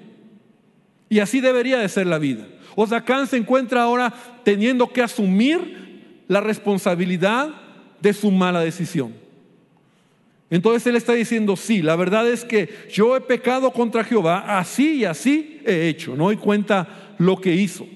Y 1.08 1.20
así 1.20 1.39
debería 1.39 1.77
de 1.77 1.88
ser 1.88 2.08
la 2.08 2.20
vida. 2.20 2.46
O 2.75 2.86
sea, 2.86 2.98
Acán 2.98 3.27
se 3.27 3.38
encuentra 3.38 3.84
ahora 3.84 4.13
teniendo 4.44 4.89
que 4.89 5.01
asumir 5.01 6.25
la 6.27 6.42
responsabilidad 6.42 7.56
de 8.01 8.12
su 8.12 8.32
mala 8.32 8.60
decisión. 8.60 9.24
Entonces 10.50 10.86
él 10.88 10.96
está 10.96 11.14
diciendo, 11.14 11.56
sí, 11.56 11.82
la 11.82 11.96
verdad 11.96 12.30
es 12.30 12.46
que 12.46 12.70
yo 12.92 13.16
he 13.16 13.22
pecado 13.22 13.72
contra 13.72 14.04
Jehová, 14.04 14.60
así 14.60 14.98
y 14.98 15.06
así 15.06 15.62
he 15.66 15.88
hecho, 15.88 16.16
no 16.16 16.25
doy 16.25 16.38
cuenta 16.38 17.16
lo 17.18 17.42
que 17.42 17.54
hizo. 17.54 17.88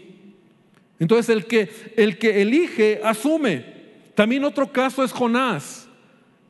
Entonces 1.00 1.29
el 1.29 1.46
que, 1.46 1.70
el 1.96 2.18
que 2.18 2.41
elige 2.41 3.01
asume. 3.03 3.79
También 4.15 4.44
otro 4.44 4.72
caso 4.72 5.03
es 5.03 5.12
Jonás, 5.12 5.88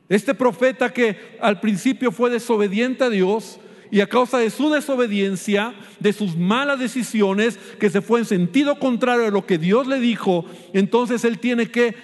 este 0.08 0.34
profeta 0.34 0.92
que 0.92 1.16
al 1.40 1.60
principio 1.60 2.10
fue 2.10 2.30
desobediente 2.30 3.04
a 3.04 3.10
Dios 3.10 3.60
y 3.92 4.00
a 4.00 4.08
causa 4.08 4.38
de 4.38 4.50
su 4.50 4.70
desobediencia, 4.70 5.74
de 6.00 6.12
sus 6.12 6.36
malas 6.36 6.80
decisiones, 6.80 7.58
que 7.78 7.90
se 7.90 8.00
fue 8.00 8.20
en 8.20 8.24
sentido 8.24 8.78
contrario 8.78 9.26
a 9.26 9.30
lo 9.30 9.46
que 9.46 9.58
Dios 9.58 9.86
le 9.86 10.00
dijo, 10.00 10.46
entonces 10.72 11.24
él 11.24 11.38
tiene 11.38 11.70
que 11.70 11.94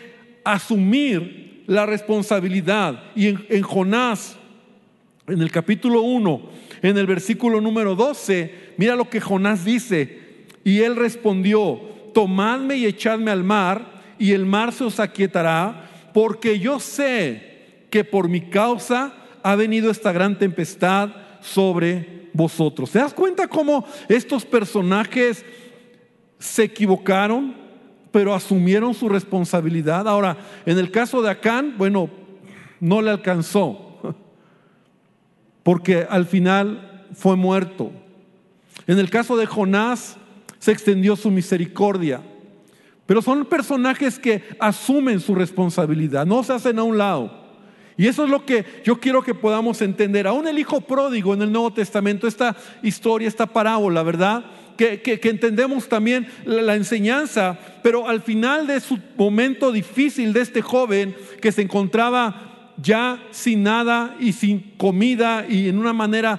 asumir 0.44 1.45
la 1.66 1.86
responsabilidad. 1.86 3.02
Y 3.14 3.28
en, 3.28 3.62
Jonás, 3.62 4.36
en 5.26 5.40
el 5.40 5.50
capítulo 5.50 6.02
1, 6.02 6.42
en 6.82 6.98
el 6.98 7.06
versículo 7.06 7.60
número 7.60 7.94
12, 7.94 8.74
mira 8.76 8.96
lo 8.96 9.10
que 9.10 9.20
Jonás 9.20 9.64
dice. 9.64 10.46
Y 10.64 10.80
él 10.80 10.96
respondió, 10.96 11.80
tomadme 12.14 12.76
y 12.76 12.86
echadme 12.86 13.30
al 13.30 13.44
mar, 13.44 13.96
y 14.18 14.32
el 14.32 14.46
mar 14.46 14.72
se 14.72 14.84
os 14.84 15.00
aquietará, 15.00 15.90
porque 16.14 16.58
yo 16.58 16.80
sé 16.80 17.86
que 17.90 18.04
por 18.04 18.28
mi 18.28 18.40
causa 18.42 19.14
ha 19.42 19.54
venido 19.54 19.90
esta 19.90 20.12
gran 20.12 20.38
tempestad 20.38 21.10
sobre 21.40 22.28
vosotros. 22.32 22.90
¿Se 22.90 22.98
das 22.98 23.14
cuenta 23.14 23.48
cómo 23.48 23.86
estos 24.08 24.44
personajes 24.44 25.44
se 26.38 26.64
equivocaron? 26.64 27.65
Pero 28.16 28.32
asumieron 28.32 28.94
su 28.94 29.10
responsabilidad. 29.10 30.08
Ahora, 30.08 30.38
en 30.64 30.78
el 30.78 30.90
caso 30.90 31.20
de 31.20 31.28
Acán, 31.28 31.74
bueno, 31.76 32.08
no 32.80 33.02
le 33.02 33.10
alcanzó, 33.10 34.00
porque 35.62 36.06
al 36.08 36.24
final 36.24 37.04
fue 37.12 37.36
muerto. 37.36 37.92
En 38.86 38.98
el 38.98 39.10
caso 39.10 39.36
de 39.36 39.44
Jonás, 39.44 40.16
se 40.58 40.72
extendió 40.72 41.14
su 41.14 41.30
misericordia. 41.30 42.22
Pero 43.04 43.20
son 43.20 43.44
personajes 43.44 44.18
que 44.18 44.42
asumen 44.60 45.20
su 45.20 45.34
responsabilidad, 45.34 46.24
no 46.24 46.42
se 46.42 46.54
hacen 46.54 46.78
a 46.78 46.84
un 46.84 46.96
lado. 46.96 47.30
Y 47.98 48.06
eso 48.06 48.24
es 48.24 48.30
lo 48.30 48.46
que 48.46 48.64
yo 48.82 48.98
quiero 48.98 49.22
que 49.22 49.34
podamos 49.34 49.82
entender. 49.82 50.26
Aún 50.26 50.48
el 50.48 50.58
hijo 50.58 50.80
pródigo 50.80 51.34
en 51.34 51.42
el 51.42 51.52
Nuevo 51.52 51.74
Testamento, 51.74 52.26
esta 52.26 52.56
historia, 52.82 53.28
esta 53.28 53.44
parábola, 53.44 54.02
¿verdad? 54.02 54.46
Que, 54.76 55.20
entendemos 55.24 55.88
también 55.88 56.26
la, 56.44 56.74
enseñanza, 56.74 57.58
pero 57.82 58.08
al 58.08 58.20
final 58.20 58.66
de 58.66 58.80
su 58.80 58.98
momento 59.16 59.72
difícil 59.72 60.32
de 60.32 60.40
este 60.40 60.62
joven 60.62 61.14
que 61.40 61.52
se 61.52 61.62
encontraba 61.62 62.74
ya 62.82 63.22
sin 63.30 63.62
nada 63.62 64.16
y 64.20 64.32
sin 64.32 64.60
comida 64.76 65.46
y 65.48 65.68
en 65.68 65.78
una 65.78 65.92
manera 65.92 66.38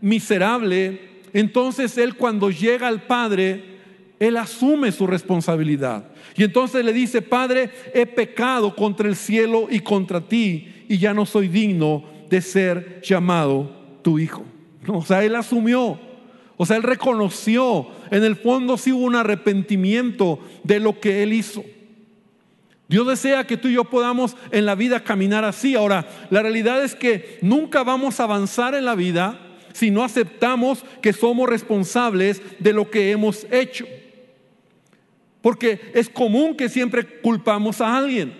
miserable, 0.00 1.00
entonces 1.32 1.96
él 1.98 2.14
cuando 2.14 2.50
llega 2.50 2.88
al 2.88 3.02
Padre, 3.02 3.62
él 4.18 4.36
asume 4.36 4.92
su 4.92 5.06
responsabilidad. 5.06 6.08
Y 6.36 6.44
entonces 6.44 6.84
le 6.84 6.92
dice, 6.92 7.22
Padre, 7.22 7.70
he 7.94 8.06
pecado 8.06 8.74
contra 8.74 9.08
el 9.08 9.16
cielo 9.16 9.68
y 9.70 9.80
contra 9.80 10.20
ti 10.20 10.84
y 10.88 10.98
ya 10.98 11.14
no 11.14 11.26
soy 11.26 11.48
digno 11.48 12.04
de 12.28 12.40
ser 12.40 13.00
llamado 13.02 13.70
tu 14.02 14.18
hijo. 14.18 14.44
O 14.86 15.04
sea, 15.04 15.24
él 15.24 15.34
asumió 15.34 15.98
o 16.58 16.66
sea, 16.66 16.76
él 16.76 16.82
reconoció, 16.82 17.86
en 18.10 18.24
el 18.24 18.34
fondo 18.34 18.76
sí 18.76 18.92
hubo 18.92 19.04
un 19.04 19.14
arrepentimiento 19.14 20.40
de 20.64 20.80
lo 20.80 20.98
que 21.00 21.22
él 21.22 21.32
hizo. 21.32 21.64
Dios 22.88 23.06
desea 23.06 23.46
que 23.46 23.56
tú 23.56 23.68
y 23.68 23.74
yo 23.74 23.84
podamos 23.84 24.36
en 24.50 24.66
la 24.66 24.74
vida 24.74 25.04
caminar 25.04 25.44
así. 25.44 25.76
Ahora, 25.76 26.08
la 26.30 26.42
realidad 26.42 26.82
es 26.82 26.96
que 26.96 27.38
nunca 27.42 27.84
vamos 27.84 28.18
a 28.18 28.24
avanzar 28.24 28.74
en 28.74 28.86
la 28.86 28.96
vida 28.96 29.38
si 29.72 29.92
no 29.92 30.02
aceptamos 30.02 30.84
que 31.00 31.12
somos 31.12 31.48
responsables 31.48 32.42
de 32.58 32.72
lo 32.72 32.90
que 32.90 33.12
hemos 33.12 33.46
hecho. 33.52 33.86
Porque 35.40 35.92
es 35.94 36.08
común 36.08 36.56
que 36.56 36.68
siempre 36.68 37.06
culpamos 37.20 37.80
a 37.80 37.96
alguien. 37.96 38.34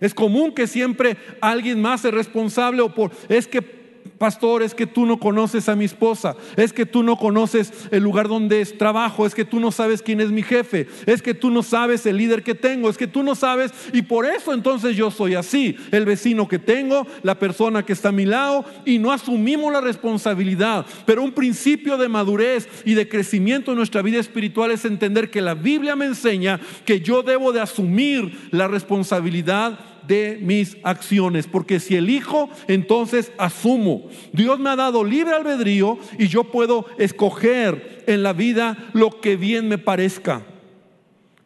Es 0.00 0.14
común 0.14 0.52
que 0.52 0.68
siempre 0.68 1.16
alguien 1.40 1.82
más 1.82 2.04
es 2.04 2.14
responsable 2.14 2.82
o 2.82 2.94
por 2.94 3.10
es 3.28 3.48
que 3.48 3.83
pastor, 4.24 4.62
es 4.62 4.74
que 4.74 4.86
tú 4.86 5.04
no 5.04 5.18
conoces 5.18 5.68
a 5.68 5.76
mi 5.76 5.84
esposa, 5.84 6.34
es 6.56 6.72
que 6.72 6.86
tú 6.86 7.02
no 7.02 7.18
conoces 7.18 7.70
el 7.90 8.02
lugar 8.02 8.26
donde 8.26 8.62
es 8.62 8.78
trabajo, 8.78 9.26
es 9.26 9.34
que 9.34 9.44
tú 9.44 9.60
no 9.60 9.70
sabes 9.70 10.00
quién 10.00 10.18
es 10.18 10.30
mi 10.30 10.42
jefe, 10.42 10.88
es 11.04 11.20
que 11.20 11.34
tú 11.34 11.50
no 11.50 11.62
sabes 11.62 12.06
el 12.06 12.16
líder 12.16 12.42
que 12.42 12.54
tengo, 12.54 12.88
es 12.88 12.96
que 12.96 13.06
tú 13.06 13.22
no 13.22 13.34
sabes 13.34 13.74
y 13.92 14.00
por 14.00 14.24
eso 14.24 14.54
entonces 14.54 14.96
yo 14.96 15.10
soy 15.10 15.34
así, 15.34 15.76
el 15.90 16.06
vecino 16.06 16.48
que 16.48 16.58
tengo, 16.58 17.06
la 17.22 17.38
persona 17.38 17.84
que 17.84 17.92
está 17.92 18.08
a 18.08 18.12
mi 18.12 18.24
lado 18.24 18.64
y 18.86 18.98
no 18.98 19.12
asumimos 19.12 19.70
la 19.70 19.82
responsabilidad. 19.82 20.86
Pero 21.04 21.22
un 21.22 21.32
principio 21.32 21.98
de 21.98 22.08
madurez 22.08 22.66
y 22.86 22.94
de 22.94 23.06
crecimiento 23.06 23.72
en 23.72 23.76
nuestra 23.76 24.00
vida 24.00 24.20
espiritual 24.20 24.70
es 24.70 24.86
entender 24.86 25.28
que 25.28 25.42
la 25.42 25.52
Biblia 25.52 25.96
me 25.96 26.06
enseña 26.06 26.58
que 26.86 27.02
yo 27.02 27.22
debo 27.22 27.52
de 27.52 27.60
asumir 27.60 28.48
la 28.52 28.68
responsabilidad 28.68 29.78
de 30.06 30.38
mis 30.40 30.76
acciones, 30.82 31.46
porque 31.46 31.80
si 31.80 31.96
elijo, 31.96 32.48
entonces 32.68 33.32
asumo. 33.38 34.08
Dios 34.32 34.58
me 34.58 34.70
ha 34.70 34.76
dado 34.76 35.04
libre 35.04 35.34
albedrío 35.34 35.98
y 36.18 36.28
yo 36.28 36.44
puedo 36.44 36.86
escoger 36.98 38.04
en 38.06 38.22
la 38.22 38.32
vida 38.32 38.90
lo 38.92 39.20
que 39.20 39.36
bien 39.36 39.68
me 39.68 39.78
parezca. 39.78 40.42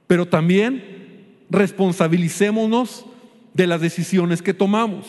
Pero 0.06 0.26
también 0.26 1.36
responsabilicémonos 1.50 3.06
de 3.54 3.66
las 3.66 3.80
decisiones 3.80 4.42
que 4.42 4.54
tomamos. 4.54 5.06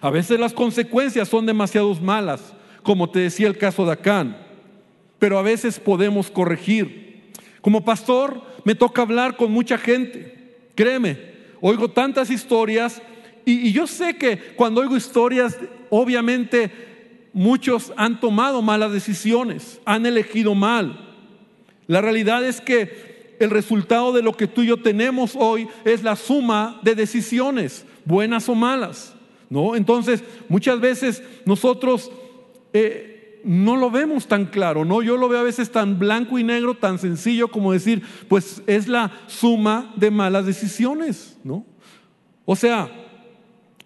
A 0.00 0.10
veces 0.10 0.38
las 0.38 0.52
consecuencias 0.52 1.28
son 1.28 1.46
demasiado 1.46 1.94
malas, 1.96 2.54
como 2.82 3.10
te 3.10 3.20
decía 3.20 3.48
el 3.48 3.58
caso 3.58 3.84
de 3.84 3.92
Acán, 3.92 4.36
pero 5.18 5.38
a 5.38 5.42
veces 5.42 5.80
podemos 5.80 6.30
corregir. 6.30 7.32
Como 7.60 7.84
pastor 7.84 8.42
me 8.64 8.74
toca 8.74 9.02
hablar 9.02 9.36
con 9.36 9.50
mucha 9.50 9.78
gente, 9.78 10.70
créeme, 10.74 11.33
oigo 11.66 11.88
tantas 11.88 12.30
historias 12.30 13.00
y, 13.46 13.72
yo 13.72 13.86
sé 13.86 14.16
que 14.18 14.36
cuando 14.54 14.82
oigo 14.82 14.98
historias, 14.98 15.58
obviamente 15.88 16.70
muchos 17.32 17.90
han 17.96 18.20
tomado 18.20 18.60
malas 18.60 18.92
decisiones, 18.92 19.80
han 19.86 20.04
elegido 20.04 20.54
mal. 20.54 21.16
La 21.86 22.02
realidad 22.02 22.44
es 22.44 22.60
que 22.60 23.36
el 23.40 23.48
resultado 23.48 24.12
de 24.12 24.22
lo 24.22 24.34
que 24.34 24.46
tú 24.46 24.60
y 24.60 24.66
yo 24.66 24.76
tenemos 24.76 25.36
hoy 25.36 25.66
es 25.86 26.02
la 26.02 26.16
suma 26.16 26.80
de 26.82 26.94
decisiones, 26.94 27.86
buenas 28.04 28.46
o 28.50 28.54
malas. 28.54 29.14
¿no? 29.48 29.74
Entonces, 29.74 30.22
muchas 30.50 30.80
veces 30.80 31.22
nosotros 31.46 32.10
eh, 32.74 33.13
no 33.44 33.76
lo 33.76 33.90
vemos 33.90 34.26
tan 34.26 34.46
claro, 34.46 34.84
¿no? 34.84 35.02
Yo 35.02 35.16
lo 35.16 35.28
veo 35.28 35.40
a 35.40 35.44
veces 35.44 35.70
tan 35.70 35.98
blanco 35.98 36.38
y 36.38 36.44
negro, 36.44 36.74
tan 36.74 36.98
sencillo 36.98 37.48
como 37.48 37.72
decir, 37.72 38.02
pues 38.28 38.62
es 38.66 38.88
la 38.88 39.12
suma 39.26 39.92
de 39.96 40.10
malas 40.10 40.46
decisiones, 40.46 41.38
¿no? 41.44 41.64
O 42.46 42.56
sea, 42.56 42.90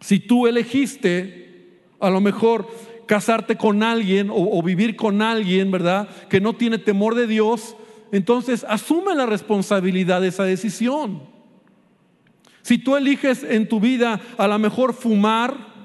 si 0.00 0.21
tú 0.21 0.47
elegiste 0.47 1.81
a 2.00 2.11
lo 2.11 2.21
mejor 2.21 2.69
casarte 3.07 3.57
con 3.57 3.83
alguien 3.83 4.29
o, 4.31 4.62
vivir 4.62 4.95
con 4.95 5.23
alguien, 5.23 5.71
¿verdad? 5.71 6.09
Que 6.29 6.41
no 6.41 6.55
tiene 6.55 6.79
temor 6.79 7.15
de 7.15 7.27
Dios, 7.27 7.75
entonces 8.12 8.65
asume 8.69 9.15
la 9.15 9.27
responsabilidad 9.27 10.21
de 10.21 10.29
esa 10.29 10.45
decisión. 10.45 11.23
Si 12.62 12.79
tú 12.79 12.97
eliges 12.97 13.43
en 13.45 13.69
tu 13.69 13.81
vida 13.81 14.21
a 14.37 14.47
lo 14.47 14.59
mejor 14.59 14.93
fumar, 14.93 15.77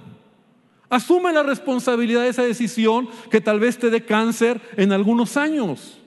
Asume 0.93 1.33
la 1.33 1.41
responsabilidad 1.41 2.21
de 2.21 2.29
esa 2.29 2.43
decisión 2.43 3.09
que 3.31 3.41
tal 3.41 3.59
vez 3.59 3.79
te 3.79 3.89
dé 3.89 4.05
cáncer 4.05 4.61
en 4.77 4.91
algunos 4.91 5.37
años. 5.37 5.97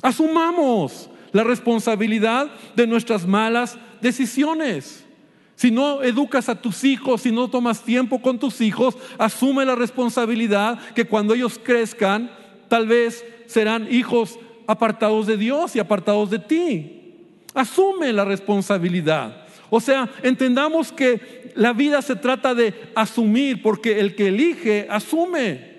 Asumamos 0.00 1.10
la 1.32 1.44
responsabilidad 1.44 2.50
de 2.74 2.86
nuestras 2.86 3.26
malas 3.26 3.76
decisiones. 4.00 5.04
Si 5.56 5.70
no 5.70 6.02
educas 6.02 6.48
a 6.48 6.62
tus 6.62 6.84
hijos, 6.84 7.20
si 7.20 7.32
no 7.32 7.50
tomas 7.50 7.82
tiempo 7.82 8.22
con 8.22 8.38
tus 8.38 8.62
hijos, 8.62 8.96
asume 9.18 9.66
la 9.66 9.74
responsabilidad 9.74 10.78
que 10.94 11.04
cuando 11.04 11.34
ellos 11.34 11.60
crezcan, 11.62 12.30
tal 12.66 12.86
vez 12.86 13.22
serán 13.44 13.92
hijos 13.92 14.38
apartados 14.66 15.26
de 15.26 15.36
Dios 15.36 15.76
y 15.76 15.80
apartados 15.80 16.30
de 16.30 16.38
ti. 16.38 17.14
Asume 17.52 18.10
la 18.14 18.24
responsabilidad. 18.24 19.49
O 19.70 19.80
sea, 19.80 20.10
entendamos 20.22 20.92
que 20.92 21.52
la 21.54 21.72
vida 21.72 22.02
se 22.02 22.16
trata 22.16 22.54
de 22.54 22.74
asumir, 22.94 23.62
porque 23.62 24.00
el 24.00 24.14
que 24.14 24.28
elige, 24.28 24.86
asume. 24.90 25.70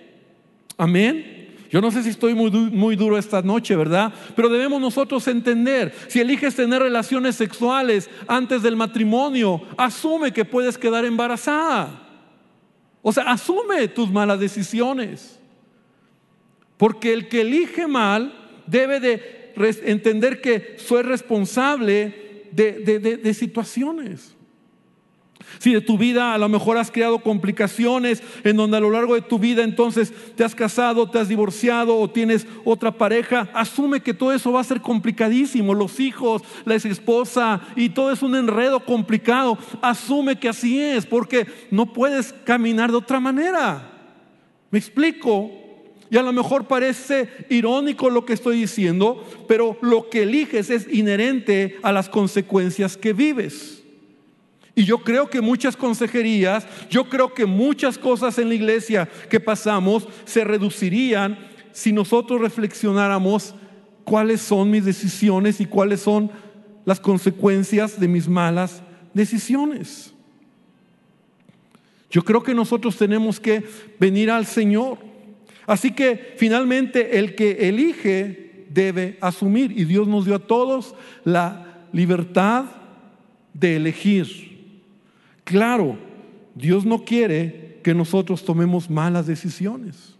Amén. 0.77 1.50
Yo 1.69 1.79
no 1.79 1.91
sé 1.91 2.03
si 2.03 2.10
estoy 2.10 2.33
muy, 2.33 2.51
muy, 2.51 2.95
duro 2.95 3.17
esta 3.17 3.41
noche, 3.41 3.75
¿verdad? 3.75 4.13
Pero 4.36 4.50
debemos 4.50 4.81
nosotros 4.81 5.25
entender, 5.27 5.93
si 6.07 6.19
eliges 6.19 6.55
tener 6.55 6.81
relaciones 6.81 7.36
sexuales 7.36 8.10
antes 8.27 8.62
del 8.62 8.75
matrimonio, 8.75 9.62
asume 9.77 10.33
que 10.33 10.43
puedes 10.43 10.77
quedar 10.77 11.05
embarazada. 11.05 12.10
O 13.01 13.13
sea, 13.13 13.24
asume 13.31 13.88
tus 13.88 14.12
malas 14.12 14.39
decisiones. 14.39 15.39
Porque 16.75 17.13
el 17.13 17.29
que 17.29 17.41
elige 17.41 17.88
mal 17.88 18.33
debe 18.67 19.00
de 19.00 19.53
entender 19.86 20.41
que 20.41 20.75
soy 20.77 21.03
responsable 21.03 22.21
de 22.51 23.34
situaciones. 23.34 24.36
Si 25.60 25.74
de 25.74 25.81
tu 25.81 25.98
vida 25.98 26.34
a 26.34 26.38
lo 26.38 26.50
mejor 26.50 26.77
has 26.77 26.91
creado 26.91 27.20
complicaciones 27.20 28.24
en 28.43 28.58
donde 28.58 28.77
a 28.77 28.79
lo 28.79 28.91
largo 28.91 29.15
de 29.15 29.22
tu 29.22 29.39
vida 29.39 29.63
entonces 29.63 30.13
te 30.36 30.43
has 30.43 30.55
casado, 30.55 31.10
te 31.10 31.20
has 31.20 31.29
divorciado 31.29 31.98
o 31.98 32.10
tienes 32.10 32.48
otra 32.63 32.91
pareja, 32.91 33.50
asume 33.53 34.01
que 34.01 34.13
todo 34.13 34.34
eso 34.34 34.51
va 34.51 34.62
a 34.62 34.65
ser 34.65 34.81
complicadísimo, 34.81 35.74
los 35.74 36.00
hijos, 36.00 36.43
la 36.65 36.75
ex 36.75 36.86
esposa 36.86 37.62
y 37.75 37.89
todo 37.89 38.12
es 38.12 38.22
un 38.22 38.36
enredo 38.36 38.84
complicado. 38.86 39.58
Asume 39.81 40.39
que 40.39 40.50
así 40.50 40.79
es 40.79 41.05
porque 41.05 41.48
no 41.70 41.93
puedes 41.93 42.34
caminar 42.34 42.91
de 42.91 42.98
otra 42.98 43.20
manera. 43.20 43.88
¿Me 44.70 44.79
explico? 44.79 45.61
Y 46.12 46.18
a 46.18 46.22
lo 46.22 46.34
mejor 46.34 46.68
parece 46.68 47.30
irónico 47.50 48.10
lo 48.10 48.25
que 48.25 48.34
estoy 48.34 48.60
diciendo, 48.60 49.25
pero 49.48 49.77
lo 49.82 50.10
que 50.10 50.24
eliges 50.24 50.70
es 50.70 50.86
inherente 50.91 51.77
a 51.84 51.94
las 51.94 52.10
consecuencias 52.10 52.98
que 52.98 53.13
vives. 53.13 53.82
Y 54.75 54.84
yo 54.84 54.98
creo 55.00 55.30
que 55.30 55.39
muchas 55.39 55.77
consejerías, 55.77 56.68
yo 56.89 57.08
creo 57.08 57.34
que 57.34 57.46
muchas 57.46 57.98
cosas 57.98 58.38
en 58.39 58.50
la 58.50 58.56
iglesia 58.56 59.08
que 59.30 59.39
pasamos 59.39 60.06
se 60.25 60.44
reducirían 60.44 61.39
si 61.72 61.94
nosotros 61.94 62.41
reflexionáramos 62.41 63.56
cuáles 64.03 64.41
son 64.41 64.70
mis 64.70 64.84
decisiones 64.84 65.62
y 65.62 65.65
cuáles 65.65 66.01
son 66.01 66.30
las 66.84 67.00
consecuencias 67.00 67.98
de 67.98 68.10
mis 68.10 68.27
malas 68.27 68.84
decisiones. 69.13 70.13
Yo 72.10 72.22
creo 72.22 72.44
que 72.44 72.53
nosotros 72.53 72.98
tenemos 72.98 73.39
que 73.39 73.63
venir 73.98 74.30
al 74.30 74.46
Señor. 74.46 75.11
Así 75.72 75.92
que 75.92 76.34
finalmente 76.36 77.18
el 77.18 77.34
que 77.34 77.70
elige 77.70 78.66
debe 78.70 79.18
asumir. 79.22 79.72
Y 79.72 79.86
Dios 79.86 80.06
nos 80.06 80.25
dio 80.25 80.36
a 80.36 80.40
todos 80.40 80.96
la 81.24 81.86
libertad 81.94 82.66
de 83.54 83.78
elegir. 83.78 84.74
Claro, 85.46 85.98
Dios 86.56 86.84
no 86.84 87.06
quiere 87.06 87.80
que 87.84 87.94
nosotros 87.94 88.44
tomemos 88.44 88.90
malas 88.90 89.28
decisiones. 89.28 90.18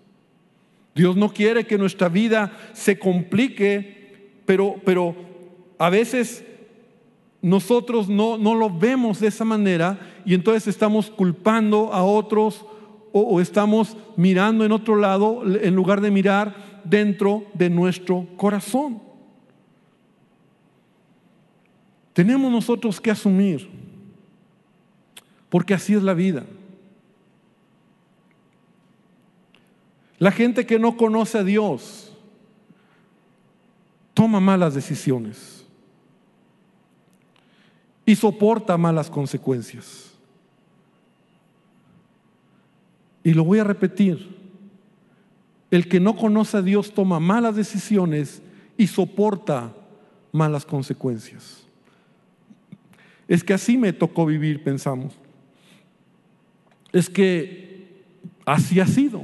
Dios 0.96 1.18
no 1.18 1.34
quiere 1.34 1.66
que 1.66 1.78
nuestra 1.78 2.08
vida 2.08 2.58
se 2.72 2.98
complique, 2.98 4.30
pero, 4.46 4.78
pero 4.86 5.18
a 5.78 5.90
veces 5.90 6.46
nosotros 7.42 8.08
no, 8.08 8.38
no, 8.38 8.56
lo 8.56 8.70
vemos 8.70 9.20
de 9.20 9.28
esa 9.28 9.44
manera 9.44 10.00
y 10.26 10.34
entonces 10.34 10.68
estamos 10.68 11.12
culpando 11.12 11.92
a 11.92 12.04
otros 12.04 12.64
o, 13.14 13.42
estamos 13.42 13.98
mirando 14.16 14.66
en 14.66 14.72
otro 14.72 14.96
lado 14.96 15.44
en 15.46 15.76
lugar 15.76 16.02
de 16.02 16.12
mirar 16.12 16.82
dentro 16.84 17.46
de 17.54 17.70
nuestro 17.70 18.28
corazón. 18.38 19.02
Tenemos 22.14 22.52
nosotros 22.52 23.00
que 23.00 23.12
asumir 23.12 23.70
porque 25.50 25.74
así 25.74 25.94
es 25.94 26.04
la 26.04 26.14
vida. 26.14 26.46
La 30.18 30.32
gente 30.32 30.66
que 30.66 30.80
no 30.80 30.98
conoce 30.98 31.40
a 31.40 31.44
Dios 31.44 32.16
toma 34.14 34.40
malas 34.40 34.74
decisiones 34.74 35.66
y 38.06 38.16
soporta 38.16 38.78
malas 38.78 39.10
consecuencias. 39.10 40.11
Y 43.24 43.34
lo 43.34 43.44
voy 43.44 43.60
a 43.60 43.64
repetir. 43.64 44.40
El 45.70 45.88
que 45.88 46.00
no 46.00 46.16
conoce 46.16 46.58
a 46.58 46.62
Dios 46.62 46.94
toma 46.94 47.20
malas 47.20 47.56
decisiones 47.56 48.42
y 48.78 48.88
soporta 48.88 49.74
malas 50.32 50.66
consecuencias. 50.66 51.66
Es 53.28 53.44
que 53.44 53.54
así 53.54 53.78
me 53.78 53.94
tocó 53.94 54.26
vivir, 54.26 54.64
pensamos 54.64 55.14
es 56.92 57.10
que 57.10 58.04
así 58.46 58.80
ha 58.80 58.88
sido. 58.88 59.24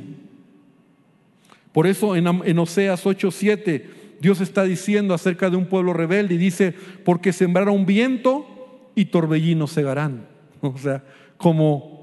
Por 1.72 1.88
eso 1.88 2.16
en, 2.16 2.28
en 2.28 2.60
Oseas 2.60 3.06
8:7 3.06 3.84
Dios 4.20 4.42
está 4.42 4.64
diciendo 4.64 5.14
acerca 5.14 5.50
de 5.50 5.58
un 5.58 5.68
pueblo 5.68 5.94
rebelde 5.94 6.36
y 6.36 6.40
dice, 6.40 6.74
porque 7.06 7.34
sembraron 7.34 7.86
viento 7.86 8.90
y 8.96 9.06
torbellinos 9.06 9.72
segarán. 9.72 10.28
O 10.62 10.76
sea, 10.76 11.04
como, 11.38 11.97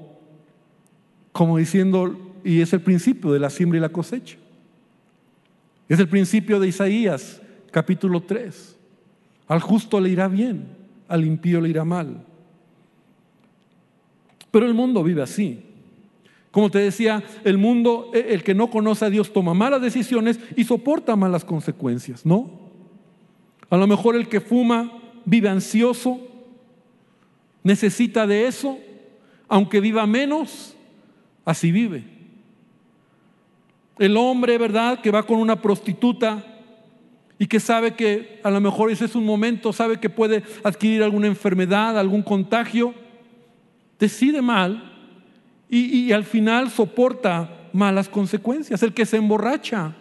como 1.35 1.57
diciendo, 1.57 2.17
y 2.45 2.61
es 2.61 2.71
el 2.71 2.79
principio 2.79 3.33
de 3.33 3.39
la 3.39 3.49
siembra 3.49 3.77
y 3.77 3.81
la 3.81 3.89
cosecha. 3.89 4.37
Es 5.89 5.99
el 5.99 6.07
principio 6.07 6.61
de 6.61 6.69
Isaías, 6.69 7.41
capítulo 7.71 8.21
3. 8.21 8.77
Al 9.49 9.59
justo 9.59 9.99
le 9.99 10.11
irá 10.11 10.29
bien, 10.29 10.65
al 11.09 11.25
impío 11.25 11.59
le 11.59 11.67
irá 11.67 11.83
mal. 11.83 12.23
Pero 14.49 14.65
el 14.65 14.73
mundo 14.73 15.03
vive 15.03 15.23
así. 15.23 15.59
Como 16.51 16.71
te 16.71 16.79
decía, 16.79 17.21
el 17.43 17.57
mundo, 17.57 18.11
e, 18.13 18.33
el 18.33 18.41
que 18.41 18.55
no 18.55 18.69
conoce 18.69 19.03
a 19.03 19.09
Dios 19.09 19.33
toma 19.33 19.53
malas 19.53 19.81
decisiones 19.81 20.39
y 20.55 20.63
soporta 20.63 21.17
malas 21.17 21.43
consecuencias, 21.43 22.25
¿no? 22.25 22.49
A 23.69 23.75
lo 23.75 23.87
mejor 23.87 24.15
el 24.15 24.29
que 24.29 24.39
fuma 24.39 24.89
vive 25.25 25.49
ansioso, 25.49 26.17
necesita 27.61 28.25
de 28.25 28.47
eso, 28.47 28.79
aunque 29.49 29.81
viva 29.81 30.07
menos, 30.07 30.74
así 31.45 31.71
vive. 31.71 32.03
El 33.97 34.17
hombre, 34.17 34.57
¿verdad?, 34.57 34.99
que 34.99 35.11
va 35.11 35.23
con 35.23 35.39
una 35.39 35.61
prostituta 35.61 36.43
y 37.37 37.47
que 37.47 37.59
sabe 37.59 37.93
que 37.93 38.39
a 38.43 38.49
lo 38.49 38.59
mejor 38.61 38.91
ese 38.91 39.05
es 39.05 39.15
un 39.15 39.25
momento, 39.25 39.71
sabe 39.73 39.99
que 39.99 40.09
puede 40.09 40.43
adquirir 40.63 41.03
alguna 41.03 41.27
enfermedad, 41.27 41.97
algún 41.97 42.21
contagio, 42.21 42.93
decide 43.99 44.41
mal 44.41 44.91
y, 45.69 46.11
al 46.11 46.23
final 46.23 46.69
soporta 46.69 47.69
malas 47.73 48.07
consecuencias. 48.07 48.81
El 48.83 48.93
que 48.93 49.05
se 49.05 49.17
emborracha, 49.17 49.93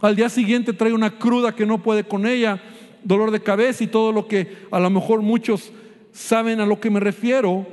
al 0.00 0.16
día 0.16 0.28
siguiente 0.28 0.72
trae 0.72 0.92
una 0.92 1.18
cruda 1.18 1.54
que 1.54 1.66
no 1.66 1.82
puede 1.82 2.04
con 2.04 2.26
ella, 2.26 2.60
dolor 3.04 3.30
de 3.30 3.42
cabeza 3.42 3.84
y 3.84 3.88
todo 3.88 4.12
lo 4.12 4.26
que 4.26 4.66
a 4.70 4.80
lo 4.80 4.90
mejor 4.90 5.22
muchos 5.22 5.72
saben 6.12 6.60
a 6.60 6.66
lo 6.66 6.80
que 6.80 6.90
me 6.90 7.00
refiero, 7.00 7.66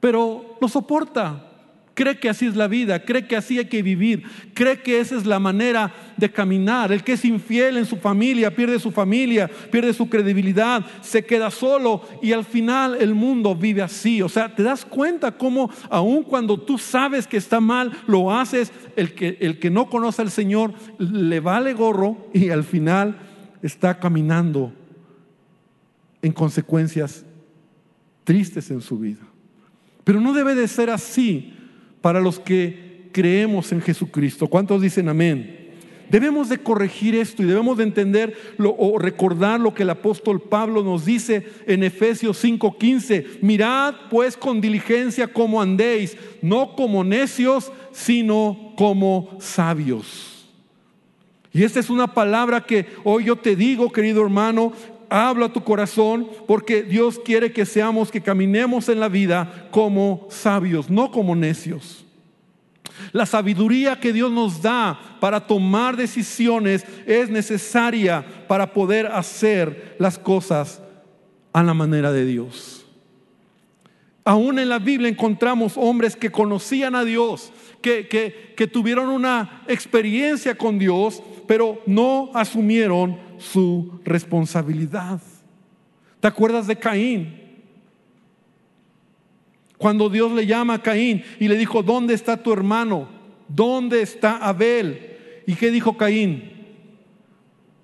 pero 0.00 0.56
lo 0.60 0.68
soporta 0.68 1.51
cree 1.94 2.18
que 2.18 2.28
así 2.28 2.46
es 2.46 2.56
la 2.56 2.68
vida, 2.68 3.04
cree 3.04 3.26
que 3.26 3.36
así 3.36 3.58
hay 3.58 3.66
que 3.66 3.82
vivir, 3.82 4.22
cree 4.54 4.80
que 4.80 5.00
esa 5.00 5.16
es 5.16 5.26
la 5.26 5.38
manera 5.38 5.92
de 6.16 6.30
caminar. 6.30 6.92
El 6.92 7.02
que 7.02 7.12
es 7.12 7.24
infiel 7.24 7.76
en 7.76 7.86
su 7.86 7.96
familia 7.96 8.54
pierde 8.54 8.78
su 8.78 8.90
familia, 8.90 9.50
pierde 9.70 9.92
su 9.92 10.08
credibilidad, 10.08 10.84
se 11.02 11.24
queda 11.24 11.50
solo 11.50 12.02
y 12.22 12.32
al 12.32 12.44
final 12.44 12.96
el 13.00 13.14
mundo 13.14 13.54
vive 13.54 13.82
así. 13.82 14.22
O 14.22 14.28
sea, 14.28 14.54
te 14.54 14.62
das 14.62 14.84
cuenta 14.84 15.32
cómo 15.32 15.70
aun 15.90 16.22
cuando 16.22 16.58
tú 16.58 16.78
sabes 16.78 17.26
que 17.26 17.36
está 17.36 17.60
mal, 17.60 17.92
lo 18.06 18.32
haces, 18.32 18.72
el 18.96 19.14
que, 19.14 19.36
el 19.40 19.58
que 19.58 19.70
no 19.70 19.88
conoce 19.88 20.22
al 20.22 20.30
Señor 20.30 20.74
le 20.98 21.40
vale 21.40 21.74
gorro 21.74 22.28
y 22.32 22.50
al 22.50 22.64
final 22.64 23.18
está 23.62 23.98
caminando 23.98 24.72
en 26.20 26.32
consecuencias 26.32 27.24
tristes 28.24 28.70
en 28.70 28.80
su 28.80 28.98
vida. 28.98 29.20
Pero 30.04 30.20
no 30.20 30.32
debe 30.32 30.54
de 30.54 30.68
ser 30.68 30.90
así 30.90 31.54
para 32.02 32.20
los 32.20 32.38
que 32.38 33.08
creemos 33.12 33.72
en 33.72 33.80
Jesucristo. 33.80 34.48
¿Cuántos 34.48 34.82
dicen 34.82 35.08
amén? 35.08 35.60
Debemos 36.10 36.50
de 36.50 36.58
corregir 36.58 37.14
esto 37.14 37.42
y 37.42 37.46
debemos 37.46 37.78
de 37.78 37.84
entender 37.84 38.36
o 38.58 38.98
recordar 38.98 39.58
lo 39.58 39.72
que 39.72 39.82
el 39.82 39.88
apóstol 39.88 40.42
Pablo 40.42 40.84
nos 40.84 41.06
dice 41.06 41.46
en 41.66 41.82
Efesios 41.82 42.36
5:15. 42.44 43.38
Mirad 43.40 43.94
pues 44.10 44.36
con 44.36 44.60
diligencia 44.60 45.26
cómo 45.26 45.62
andéis, 45.62 46.18
no 46.42 46.76
como 46.76 47.02
necios, 47.02 47.72
sino 47.92 48.74
como 48.76 49.38
sabios. 49.40 50.50
Y 51.54 51.64
esta 51.64 51.80
es 51.80 51.88
una 51.88 52.12
palabra 52.12 52.64
que 52.64 52.86
hoy 53.04 53.24
yo 53.24 53.36
te 53.36 53.56
digo, 53.56 53.90
querido 53.90 54.22
hermano, 54.22 54.72
habla 55.12 55.52
tu 55.52 55.62
corazón 55.62 56.28
porque 56.46 56.82
Dios 56.82 57.20
quiere 57.22 57.52
que 57.52 57.66
seamos, 57.66 58.10
que 58.10 58.22
caminemos 58.22 58.88
en 58.88 58.98
la 58.98 59.08
vida 59.08 59.68
como 59.70 60.26
sabios, 60.30 60.88
no 60.88 61.10
como 61.10 61.36
necios. 61.36 62.04
La 63.12 63.26
sabiduría 63.26 64.00
que 64.00 64.12
Dios 64.12 64.30
nos 64.30 64.62
da 64.62 64.98
para 65.20 65.46
tomar 65.46 65.96
decisiones 65.96 66.86
es 67.06 67.28
necesaria 67.28 68.24
para 68.48 68.72
poder 68.72 69.06
hacer 69.06 69.96
las 69.98 70.18
cosas 70.18 70.80
a 71.52 71.62
la 71.62 71.74
manera 71.74 72.12
de 72.12 72.24
Dios. 72.24 72.86
Aún 74.24 74.58
en 74.58 74.68
la 74.68 74.78
Biblia 74.78 75.08
encontramos 75.08 75.74
hombres 75.76 76.14
que 76.14 76.30
conocían 76.30 76.94
a 76.94 77.04
Dios, 77.04 77.52
que, 77.80 78.06
que 78.56 78.66
tuvieron 78.68 79.08
una 79.08 79.64
experiencia 79.66 80.56
con 80.56 80.78
Dios, 80.78 81.22
pero 81.52 81.82
no 81.84 82.30
asumieron 82.32 83.18
su 83.36 84.00
responsabilidad. 84.06 85.20
¿Te 86.18 86.26
acuerdas 86.26 86.66
de 86.66 86.76
Caín? 86.76 87.60
Cuando 89.76 90.08
Dios 90.08 90.32
le 90.32 90.46
llama 90.46 90.72
a 90.72 90.82
Caín 90.82 91.22
y 91.38 91.48
le 91.48 91.58
dijo, 91.58 91.82
¿dónde 91.82 92.14
está 92.14 92.42
tu 92.42 92.54
hermano? 92.54 93.06
¿Dónde 93.48 94.00
está 94.00 94.38
Abel? 94.38 95.42
¿Y 95.46 95.54
qué 95.54 95.70
dijo 95.70 95.94
Caín? 95.94 96.52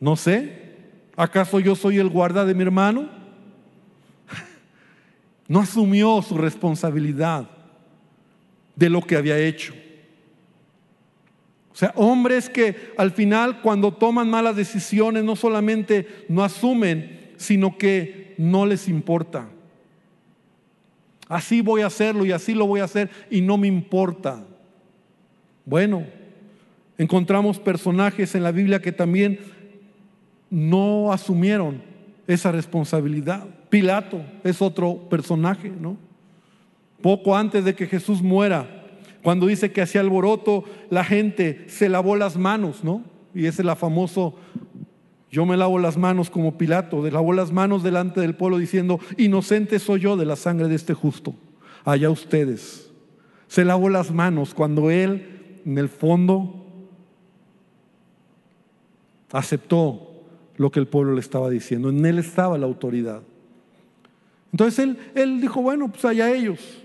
No 0.00 0.16
sé. 0.16 0.72
¿Acaso 1.14 1.61
yo 1.61 1.74
soy 1.74 1.98
el 1.98 2.09
guarda 2.09 2.46
de 2.46 2.54
mi 2.54 2.62
hermano? 2.62 3.11
No 5.46 5.61
asumió 5.61 6.22
su 6.22 6.38
responsabilidad 6.38 7.50
de 8.74 8.88
lo 8.88 9.02
que 9.02 9.16
había 9.16 9.37
hecho. 9.37 9.74
O 11.79 11.81
sea, 11.81 11.93
hombres 11.95 12.51
que 12.51 12.75
al 12.97 13.12
final 13.12 13.61
cuando 13.62 13.93
toman 13.93 14.29
malas 14.29 14.57
decisiones 14.57 15.23
no 15.23 15.37
solamente 15.37 16.09
no 16.29 16.43
asumen, 16.43 17.31
sino 17.37 17.79
que 17.79 18.35
no 18.37 18.67
les 18.67 18.88
importa. 18.88 19.49
Así 21.29 21.61
voy 21.61 21.83
a 21.83 21.87
hacerlo 21.87 22.27
y 22.27 22.33
así 22.33 22.53
lo 22.53 22.67
voy 22.67 22.81
a 22.81 22.85
hacer 22.85 23.11
y 23.31 23.43
no 23.43 23.57
me 23.59 23.69
importa. 23.69 24.45
Bueno, 25.64 26.05
encontramos 26.97 27.61
personajes 27.61 28.35
en 28.35 28.43
la 28.43 28.51
Biblia 28.51 28.83
que 28.83 28.91
también 28.91 29.38
no 30.51 31.12
asumieron 31.12 31.81
esa 32.27 32.51
responsabilidad. 32.51 33.47
Pilato 33.71 34.21
es 34.43 34.61
otro 34.61 34.97
personaje, 35.09 35.71
¿no? 35.71 35.97
Poco 37.01 37.37
antes 37.37 37.64
de 37.64 37.77
que 37.77 37.87
Jesús 37.87 38.21
muera, 38.21 38.78
cuando 39.22 39.46
dice 39.46 39.72
que 39.72 39.83
hacía 39.83 40.00
alboroto, 40.00 40.64
la 40.90 41.04
gente 41.04 41.64
se 41.68 41.88
lavó 41.88 42.16
las 42.16 42.37
manos, 42.37 42.85
¿no? 42.85 43.02
Y 43.35 43.46
ese 43.46 43.62
es 43.62 43.66
la 43.66 43.76
famoso, 43.76 44.37
yo 45.31 45.44
me 45.44 45.57
lavo 45.57 45.78
las 45.78 45.96
manos 45.96 46.31
como 46.31 46.57
Pilato, 46.57 47.02
de 47.02 47.11
lavó 47.11 47.33
las 47.33 47.52
manos 47.52 47.83
delante 47.83 48.20
del 48.20 48.35
pueblo 48.35 48.59
diciendo, 48.59 48.98
inocente 49.16 49.78
soy 49.78 50.00
yo 50.00 50.16
de 50.16 50.24
la 50.24 50.37
sangre 50.37 50.68
de 50.68 50.74
este 50.74 50.94
justo. 50.94 51.35
Allá 51.85 52.11
ustedes. 52.11 52.90
Se 53.46 53.64
lavó 53.64 53.88
las 53.88 54.11
manos 54.11 54.54
cuando 54.54 54.90
él, 54.90 55.61
en 55.64 55.78
el 55.78 55.88
fondo, 55.88 56.66
aceptó 59.31 60.22
lo 60.57 60.70
que 60.70 60.81
el 60.81 60.87
pueblo 60.87 61.14
le 61.14 61.20
estaba 61.20 61.50
diciendo. 61.50 61.90
En 61.90 62.04
él 62.04 62.18
estaba 62.18 62.59
la 62.59 62.66
autoridad. 62.66 63.22
Entonces 64.52 64.78
él, 64.78 64.98
él 65.14 65.40
dijo, 65.40 65.61
bueno, 65.61 65.88
pues 65.88 66.04
allá 66.04 66.31
ellos. 66.33 66.83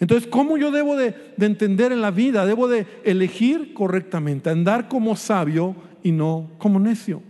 Entonces, 0.00 0.28
¿cómo 0.28 0.56
yo 0.56 0.70
debo 0.70 0.96
de, 0.96 1.14
entender 1.38 1.92
en 1.92 2.00
la 2.00 2.10
vida? 2.10 2.46
Debo 2.46 2.68
de 2.68 2.86
elegir 3.04 3.74
correctamente, 3.74 4.50
andar 4.50 4.88
como 4.88 5.16
sabio 5.16 5.76
y 6.02 6.12
no 6.12 6.50
como 6.58 6.80
necio. 6.80 7.22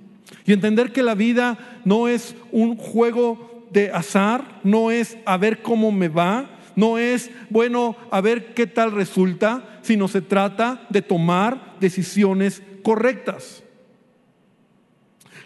Y 0.47 0.53
entender 0.53 0.93
que 0.93 1.03
la 1.03 1.15
vida 1.15 1.81
no 1.85 2.09
es 2.09 2.35
un 2.53 2.77
juego 2.77 3.67
de 3.71 3.91
azar, 3.91 4.61
no 4.65 4.91
es 4.91 5.19
a 5.27 5.37
ver 5.37 5.63
cómo 5.63 5.93
me 5.93 6.09
va, 6.09 6.51
no 6.77 6.99
es, 6.99 7.31
bueno, 7.51 7.97
a 8.11 8.21
ver 8.21 8.55
qué 8.55 8.67
tal 8.67 8.93
resulta, 8.93 9.79
sino 9.83 10.09
se 10.09 10.23
trata 10.23 10.87
de 10.89 11.03
tomar 11.03 11.77
decisiones 11.81 12.63
correctas. 12.83 13.63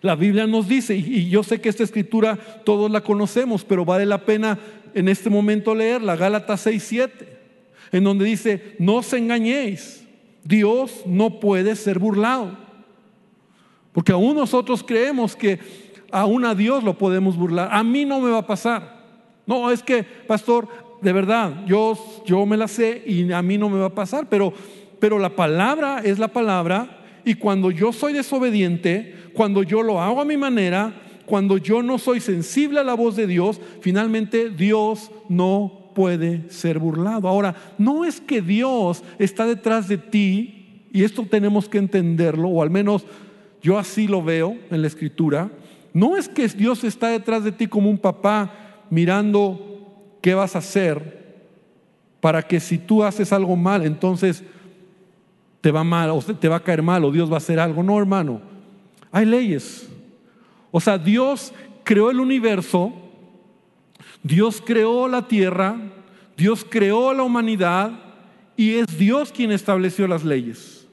La 0.00 0.14
Biblia 0.14 0.46
nos 0.46 0.68
dice, 0.68 0.94
y 0.94 1.28
yo 1.28 1.42
sé 1.42 1.60
que 1.60 1.68
esta 1.68 1.82
escritura 1.82 2.36
todos 2.64 2.90
la 2.90 3.00
conocemos, 3.00 3.64
pero 3.64 3.84
vale 3.84 4.06
la 4.06 4.24
pena 4.24 4.58
en 4.94 5.08
este 5.08 5.30
momento 5.30 5.74
leerla, 5.74 6.16
Gálatas 6.16 6.60
6, 6.62 6.82
7, 6.82 7.38
en 7.92 8.04
donde 8.04 8.24
dice, 8.24 8.76
no 8.78 8.96
os 8.96 9.12
engañéis, 9.12 10.04
Dios 10.44 11.02
no 11.06 11.40
puede 11.40 11.76
ser 11.76 11.98
burlado. 11.98 12.56
Porque 13.92 14.12
aún 14.12 14.36
nosotros 14.36 14.84
creemos 14.84 15.34
que 15.34 15.58
aún 16.10 16.44
a 16.44 16.54
Dios 16.54 16.84
lo 16.84 16.96
podemos 16.96 17.36
burlar. 17.36 17.68
A 17.72 17.82
mí 17.82 18.04
no 18.04 18.20
me 18.20 18.30
va 18.30 18.38
a 18.38 18.46
pasar. 18.46 18.98
No, 19.46 19.70
es 19.70 19.82
que, 19.82 20.02
pastor, 20.02 20.68
de 21.00 21.12
verdad, 21.12 21.64
yo, 21.66 21.98
yo 22.26 22.44
me 22.46 22.56
la 22.56 22.68
sé 22.68 23.02
y 23.06 23.32
a 23.32 23.42
mí 23.42 23.58
no 23.58 23.68
me 23.68 23.78
va 23.78 23.86
a 23.86 23.94
pasar, 23.94 24.28
pero, 24.28 24.52
pero 24.98 25.18
la 25.18 25.30
palabra 25.30 26.00
es 26.04 26.18
la 26.18 26.28
palabra 26.28 26.98
y 27.24 27.34
cuando 27.34 27.70
yo 27.70 27.92
soy 27.92 28.12
desobediente, 28.12 29.14
cuando 29.34 29.62
yo 29.62 29.82
lo 29.82 30.00
hago 30.00 30.20
a 30.20 30.24
mi 30.24 30.36
manera, 30.36 30.94
cuando 31.28 31.58
yo 31.58 31.82
no 31.82 31.98
soy 31.98 32.20
sensible 32.20 32.80
a 32.80 32.84
la 32.84 32.94
voz 32.94 33.14
de 33.14 33.26
Dios, 33.26 33.60
finalmente 33.80 34.50
Dios 34.50 35.10
no 35.28 35.90
puede 35.94 36.50
ser 36.50 36.78
burlado. 36.78 37.28
Ahora, 37.28 37.54
no 37.76 38.04
es 38.04 38.20
que 38.20 38.40
Dios 38.40 39.04
está 39.18 39.46
detrás 39.46 39.88
de 39.88 39.98
ti, 39.98 40.86
y 40.90 41.04
esto 41.04 41.26
tenemos 41.30 41.68
que 41.68 41.78
entenderlo, 41.78 42.48
o 42.48 42.62
al 42.62 42.70
menos 42.70 43.04
yo 43.60 43.78
así 43.78 44.08
lo 44.08 44.22
veo 44.22 44.56
en 44.70 44.80
la 44.80 44.88
escritura, 44.88 45.50
no 45.92 46.16
es 46.16 46.28
que 46.28 46.48
Dios 46.48 46.82
está 46.82 47.08
detrás 47.08 47.44
de 47.44 47.52
ti 47.52 47.66
como 47.66 47.90
un 47.90 47.98
papá 47.98 48.84
mirando 48.88 50.16
qué 50.22 50.34
vas 50.34 50.54
a 50.54 50.60
hacer 50.60 51.18
para 52.20 52.42
que 52.42 52.58
si 52.58 52.78
tú 52.78 53.04
haces 53.04 53.32
algo 53.32 53.54
mal, 53.54 53.84
entonces 53.84 54.42
te 55.60 55.70
va 55.70 55.84
mal 55.84 56.10
o 56.10 56.20
te 56.20 56.48
va 56.48 56.56
a 56.56 56.62
caer 56.62 56.82
mal 56.82 57.04
o 57.04 57.12
Dios 57.12 57.30
va 57.30 57.34
a 57.34 57.38
hacer 57.38 57.60
algo. 57.60 57.82
No, 57.82 57.98
hermano. 57.98 58.40
Hay 59.10 59.26
leyes. 59.26 59.88
O 60.70 60.80
sea, 60.80 60.98
Dios 60.98 61.52
creó 61.84 62.10
el 62.10 62.20
universo, 62.20 62.92
Dios 64.22 64.62
creó 64.64 65.08
la 65.08 65.26
tierra, 65.26 65.76
Dios 66.36 66.66
creó 66.68 67.12
la 67.14 67.22
humanidad 67.22 67.92
y 68.56 68.74
es 68.74 68.98
Dios 68.98 69.32
quien 69.32 69.52
estableció 69.52 70.06
las 70.06 70.24
leyes. 70.24 70.86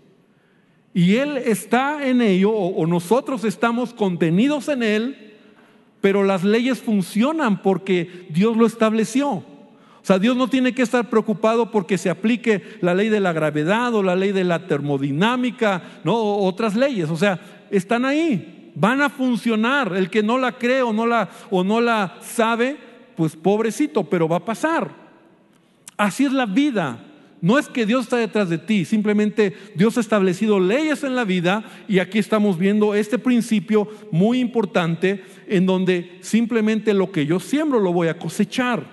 Y 0.94 1.18
Él 1.18 1.38
está 1.38 2.08
en 2.08 2.22
ello, 2.22 2.52
o, 2.52 2.88
nosotros 2.88 3.44
estamos 3.44 3.94
contenidos 3.94 4.70
en 4.70 4.82
Él, 4.82 5.34
pero 6.00 6.24
las 6.24 6.44
leyes 6.46 6.80
funcionan 6.80 7.62
porque 7.62 8.28
Dios 8.30 8.56
lo 8.56 8.66
estableció. 8.66 9.30
O 9.32 10.08
sea, 10.08 10.20
Dios 10.20 10.38
no 10.38 10.48
tiene 10.48 10.74
que 10.74 10.84
estar 10.84 11.10
preocupado 11.10 11.72
porque 11.72 11.98
se 11.98 12.10
aplique 12.10 12.62
la 12.80 12.94
ley 12.94 13.10
de 13.10 13.20
la 13.20 13.34
gravedad 13.34 13.94
o 13.94 14.04
la 14.04 14.16
ley 14.16 14.32
de 14.32 14.44
la 14.46 14.68
termodinámica, 14.68 15.82
no, 16.04 16.16
otras 16.16 16.76
leyes. 16.76 17.10
O 17.10 17.18
sea, 17.18 17.66
están 17.72 18.06
ahí, 18.06 18.55
van 18.76 19.02
a 19.02 19.10
funcionar. 19.10 19.96
El 19.96 20.10
que 20.10 20.22
no 20.22 20.38
la 20.38 20.54
cree 20.54 20.82
o 20.82 20.94
no 20.94 21.08
la, 21.08 21.30
o 21.50 21.64
no 21.64 21.82
la 21.82 22.18
sabe, 22.22 22.78
pues 23.16 23.36
pobrecito, 23.36 24.04
pero 24.04 24.28
va 24.28 24.38
a 24.38 24.46
pasar. 24.46 24.92
Así 25.98 26.26
es 26.26 26.34
la 26.34 26.46
vida. 26.46 27.00
No 27.42 27.60
es 27.60 27.68
que 27.68 27.86
Dios 27.86 28.06
está 28.06 28.18
detrás 28.18 28.50
de 28.50 28.58
ti, 28.58 28.86
simplemente 28.86 29.54
Dios 29.76 29.98
ha 29.98 30.00
establecido 30.00 30.60
leyes 30.60 31.04
en 31.04 31.16
la 31.16 31.26
vida 31.26 31.64
y 31.88 32.00
aquí 32.00 32.18
estamos 32.18 32.58
viendo 32.58 32.96
este 32.96 33.20
principio 33.20 33.88
muy 34.10 34.40
importante 34.40 35.24
en 35.48 35.66
donde 35.68 36.18
simplemente 36.22 36.94
lo 36.94 37.12
que 37.12 37.26
yo 37.26 37.40
siembro 37.40 37.80
lo 37.80 37.94
voy 37.94 38.08
a 38.08 38.18
cosechar. 38.18 38.84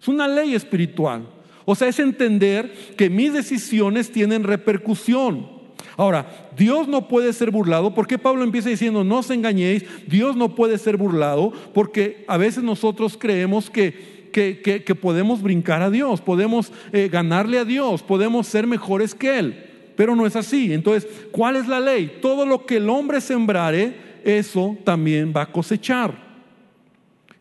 Es 0.00 0.06
una 0.06 0.28
ley 0.28 0.54
espiritual. 0.54 1.26
O 1.64 1.74
sea, 1.74 1.88
es 1.88 1.98
entender 1.98 2.72
que 2.96 3.10
mis 3.10 3.32
decisiones 3.32 4.12
tienen 4.12 4.44
repercusión. 4.44 5.51
Ahora, 5.96 6.26
Dios 6.56 6.88
no 6.88 7.08
puede 7.08 7.32
ser 7.32 7.50
burlado. 7.50 7.94
¿Por 7.94 8.06
qué 8.06 8.18
Pablo 8.18 8.44
empieza 8.44 8.68
diciendo, 8.68 9.04
no 9.04 9.18
os 9.18 9.30
engañéis? 9.30 9.84
Dios 10.06 10.36
no 10.36 10.54
puede 10.54 10.78
ser 10.78 10.96
burlado 10.96 11.52
porque 11.74 12.24
a 12.28 12.36
veces 12.36 12.62
nosotros 12.62 13.16
creemos 13.18 13.70
que, 13.70 14.30
que, 14.32 14.94
podemos 14.94 15.42
brincar 15.42 15.82
a 15.82 15.90
Dios, 15.90 16.20
podemos 16.20 16.72
eh, 16.92 17.08
ganarle 17.12 17.58
a 17.58 17.64
Dios, 17.64 18.02
podemos 18.02 18.46
ser 18.46 18.66
mejores 18.66 19.14
que 19.14 19.38
Él. 19.38 19.66
Pero 19.96 20.16
no 20.16 20.26
es 20.26 20.36
así. 20.36 20.72
Entonces, 20.72 21.08
¿cuál 21.30 21.56
es 21.56 21.68
la 21.68 21.78
ley? 21.78 22.18
Todo 22.22 22.46
lo 22.46 22.64
que 22.64 22.78
el 22.78 22.88
hombre 22.88 23.20
sembrare, 23.20 23.94
eso 24.24 24.76
también 24.84 25.32
va 25.36 25.42
a 25.42 25.52
cosechar. 25.52 26.14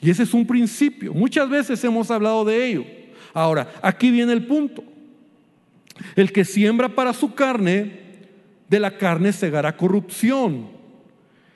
Y 0.02 0.10
ese 0.10 0.24
es 0.24 0.34
un 0.34 0.46
principio. 0.46 1.14
Muchas 1.14 1.50
veces 1.50 1.82
hemos 1.84 2.12
hablado 2.12 2.44
de 2.44 2.66
ello. 2.66 2.86
Ahora, 3.34 3.72
aquí 3.82 4.12
viene 4.12 4.34
el 4.34 4.46
punto. 4.46 4.84
El 6.16 6.32
que 6.32 6.44
siembra 6.44 6.90
para 6.90 7.14
su 7.14 7.34
carne, 7.34 8.00
de 8.72 8.80
la 8.80 8.98
carne 8.98 9.34
segará 9.34 9.76
corrupción. 9.76 10.70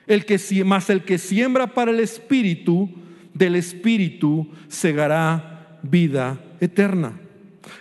El 0.06 0.26
que, 0.26 0.38
más 0.64 0.90
el 0.90 1.02
que 1.02 1.16
siembra 1.16 1.66
para 1.66 1.90
el 1.90 1.98
espíritu, 1.98 2.90
del 3.32 3.56
espíritu 3.56 4.46
segará 4.68 5.78
vida 5.82 6.38
eterna. 6.60 7.18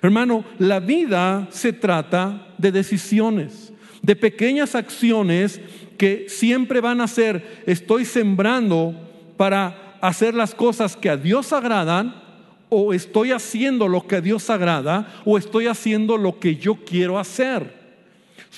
Hermano, 0.01 0.45
la 0.57 0.79
vida 0.79 1.49
se 1.51 1.73
trata 1.73 2.47
de 2.57 2.71
decisiones, 2.71 3.73
de 4.01 4.15
pequeñas 4.15 4.73
acciones 4.73 5.59
que 5.97 6.27
siempre 6.29 6.79
van 6.79 7.01
a 7.01 7.07
ser, 7.07 7.63
estoy 7.65 8.05
sembrando 8.05 8.95
para 9.35 9.97
hacer 10.01 10.33
las 10.33 10.55
cosas 10.55 10.95
que 10.95 11.09
a 11.09 11.17
Dios 11.17 11.51
agradan, 11.51 12.23
o 12.69 12.93
estoy 12.93 13.31
haciendo 13.33 13.89
lo 13.89 14.07
que 14.07 14.15
a 14.15 14.21
Dios 14.21 14.49
agrada, 14.49 15.21
o 15.25 15.37
estoy 15.37 15.67
haciendo 15.67 16.17
lo 16.17 16.39
que 16.39 16.55
yo 16.55 16.75
quiero 16.85 17.19
hacer. 17.19 17.84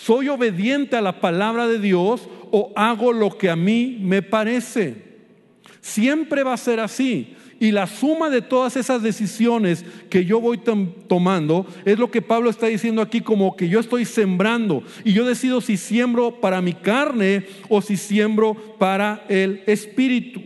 ¿Soy 0.03 0.29
obediente 0.29 0.95
a 0.95 1.01
la 1.01 1.19
palabra 1.19 1.67
de 1.67 1.79
Dios 1.79 2.29
o 2.51 2.71
hago 2.75 3.11
lo 3.11 3.37
que 3.37 3.49
a 3.49 3.55
mí 3.55 3.97
me 3.99 4.21
parece? 4.21 4.95
Siempre 5.81 6.43
va 6.43 6.53
a 6.53 6.57
ser 6.57 6.79
así. 6.79 7.35
Y 7.59 7.71
la 7.71 7.87
suma 7.87 8.29
de 8.29 8.43
todas 8.43 8.77
esas 8.77 9.01
decisiones 9.01 9.83
que 10.09 10.23
yo 10.23 10.39
voy 10.39 10.59
tomando 11.07 11.65
es 11.85 11.97
lo 11.97 12.11
que 12.11 12.21
Pablo 12.21 12.51
está 12.51 12.67
diciendo 12.67 13.01
aquí 13.01 13.21
como 13.21 13.55
que 13.55 13.67
yo 13.67 13.79
estoy 13.79 14.05
sembrando 14.05 14.83
y 15.03 15.13
yo 15.13 15.25
decido 15.25 15.59
si 15.59 15.75
siembro 15.75 16.39
para 16.39 16.61
mi 16.61 16.73
carne 16.73 17.47
o 17.67 17.81
si 17.81 17.97
siembro 17.97 18.53
para 18.77 19.25
el 19.27 19.63
espíritu. 19.65 20.41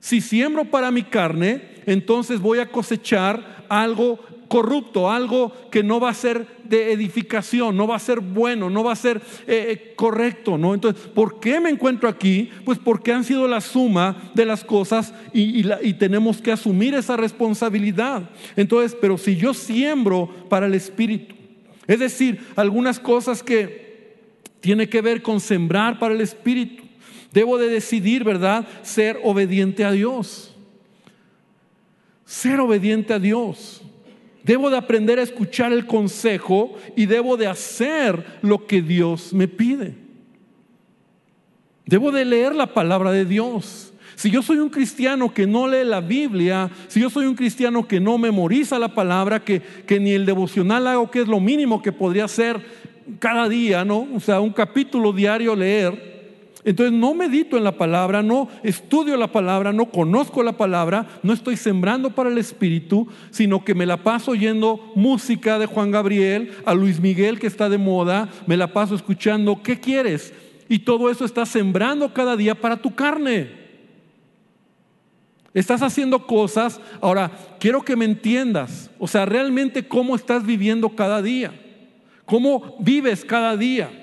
Si 0.00 0.20
siembro 0.20 0.64
para 0.64 0.90
mi 0.90 1.04
carne, 1.04 1.62
entonces 1.86 2.40
voy 2.40 2.58
a 2.58 2.66
cosechar 2.66 3.64
algo 3.68 4.18
corrupto, 4.50 5.08
algo 5.08 5.52
que 5.70 5.84
no 5.84 6.00
va 6.00 6.10
a 6.10 6.14
ser 6.14 6.44
de 6.64 6.92
edificación, 6.92 7.76
no 7.76 7.86
va 7.86 7.94
a 7.94 8.00
ser 8.00 8.18
bueno, 8.18 8.68
no 8.68 8.82
va 8.82 8.92
a 8.92 8.96
ser 8.96 9.18
eh, 9.46 9.66
eh, 9.68 9.92
correcto, 9.94 10.58
¿no? 10.58 10.74
Entonces, 10.74 11.06
¿por 11.06 11.38
qué 11.38 11.60
me 11.60 11.70
encuentro 11.70 12.08
aquí? 12.08 12.50
Pues 12.64 12.76
porque 12.76 13.12
han 13.12 13.22
sido 13.22 13.46
la 13.46 13.60
suma 13.60 14.32
de 14.34 14.44
las 14.44 14.64
cosas 14.64 15.14
y, 15.32 15.64
y 15.82 15.94
tenemos 15.94 16.42
que 16.42 16.50
asumir 16.50 16.94
esa 16.94 17.16
responsabilidad. 17.16 18.28
Entonces, 18.56 18.98
pero 19.00 19.16
si 19.18 19.36
yo 19.36 19.54
siembro 19.54 20.28
para 20.48 20.66
el 20.66 20.74
Espíritu, 20.74 21.36
es 21.86 22.00
decir, 22.00 22.44
algunas 22.56 22.98
cosas 22.98 23.44
que 23.44 24.16
tiene 24.58 24.88
que 24.88 25.00
ver 25.00 25.22
con 25.22 25.38
sembrar 25.38 26.00
para 26.00 26.12
el 26.12 26.20
Espíritu, 26.20 26.82
debo 27.32 27.56
de 27.56 27.68
decidir, 27.68 28.24
¿verdad? 28.24 28.66
Ser 28.82 29.20
obediente 29.22 29.84
a 29.84 29.92
Dios. 29.92 30.56
Ser 32.24 32.58
obediente 32.58 33.14
a 33.14 33.20
Dios. 33.20 33.79
Debo 34.42 34.70
de 34.70 34.78
aprender 34.78 35.18
a 35.18 35.22
escuchar 35.22 35.72
el 35.72 35.86
consejo 35.86 36.76
y 36.96 37.06
debo 37.06 37.36
de 37.36 37.46
hacer 37.46 38.38
lo 38.42 38.66
que 38.66 38.82
Dios 38.82 39.32
me 39.32 39.48
pide. 39.48 39.94
Debo 41.84 42.10
de 42.12 42.24
leer 42.24 42.54
la 42.54 42.72
palabra 42.72 43.10
de 43.12 43.24
Dios. 43.24 43.92
Si 44.14 44.30
yo 44.30 44.42
soy 44.42 44.58
un 44.58 44.68
cristiano 44.68 45.32
que 45.32 45.46
no 45.46 45.66
lee 45.66 45.84
la 45.84 46.00
Biblia, 46.00 46.70
si 46.88 47.00
yo 47.00 47.10
soy 47.10 47.26
un 47.26 47.34
cristiano 47.34 47.88
que 47.88 48.00
no 48.00 48.18
memoriza 48.18 48.78
la 48.78 48.94
palabra, 48.94 49.42
que, 49.42 49.62
que 49.86 49.98
ni 49.98 50.12
el 50.12 50.26
devocional 50.26 50.86
hago, 50.86 51.10
que 51.10 51.22
es 51.22 51.28
lo 51.28 51.40
mínimo 51.40 51.80
que 51.80 51.90
podría 51.90 52.26
hacer 52.26 52.60
cada 53.18 53.48
día, 53.48 53.84
¿no? 53.84 54.06
O 54.14 54.20
sea, 54.20 54.40
un 54.40 54.52
capítulo 54.52 55.12
diario 55.12 55.56
leer, 55.56 56.19
entonces 56.62 56.92
no 56.92 57.14
medito 57.14 57.56
en 57.56 57.64
la 57.64 57.78
palabra, 57.78 58.22
no 58.22 58.48
estudio 58.62 59.16
la 59.16 59.32
palabra, 59.32 59.72
no 59.72 59.86
conozco 59.86 60.42
la 60.42 60.52
palabra, 60.52 61.06
no 61.22 61.32
estoy 61.32 61.56
sembrando 61.56 62.10
para 62.10 62.28
el 62.28 62.36
Espíritu, 62.36 63.08
sino 63.30 63.64
que 63.64 63.74
me 63.74 63.86
la 63.86 64.02
paso 64.02 64.32
oyendo 64.32 64.92
música 64.94 65.58
de 65.58 65.66
Juan 65.66 65.90
Gabriel, 65.90 66.52
a 66.66 66.74
Luis 66.74 67.00
Miguel 67.00 67.40
que 67.40 67.46
está 67.46 67.70
de 67.70 67.78
moda, 67.78 68.28
me 68.46 68.58
la 68.58 68.74
paso 68.74 68.94
escuchando, 68.94 69.62
¿qué 69.62 69.80
quieres? 69.80 70.34
Y 70.68 70.80
todo 70.80 71.10
eso 71.10 71.24
está 71.24 71.46
sembrando 71.46 72.12
cada 72.12 72.36
día 72.36 72.54
para 72.54 72.76
tu 72.76 72.94
carne. 72.94 73.58
Estás 75.54 75.82
haciendo 75.82 76.26
cosas, 76.26 76.80
ahora 77.00 77.30
quiero 77.58 77.82
que 77.82 77.96
me 77.96 78.04
entiendas, 78.04 78.90
o 78.98 79.08
sea, 79.08 79.24
realmente 79.24 79.88
cómo 79.88 80.14
estás 80.14 80.44
viviendo 80.44 80.90
cada 80.90 81.22
día, 81.22 81.52
cómo 82.26 82.76
vives 82.80 83.24
cada 83.24 83.56
día. 83.56 83.99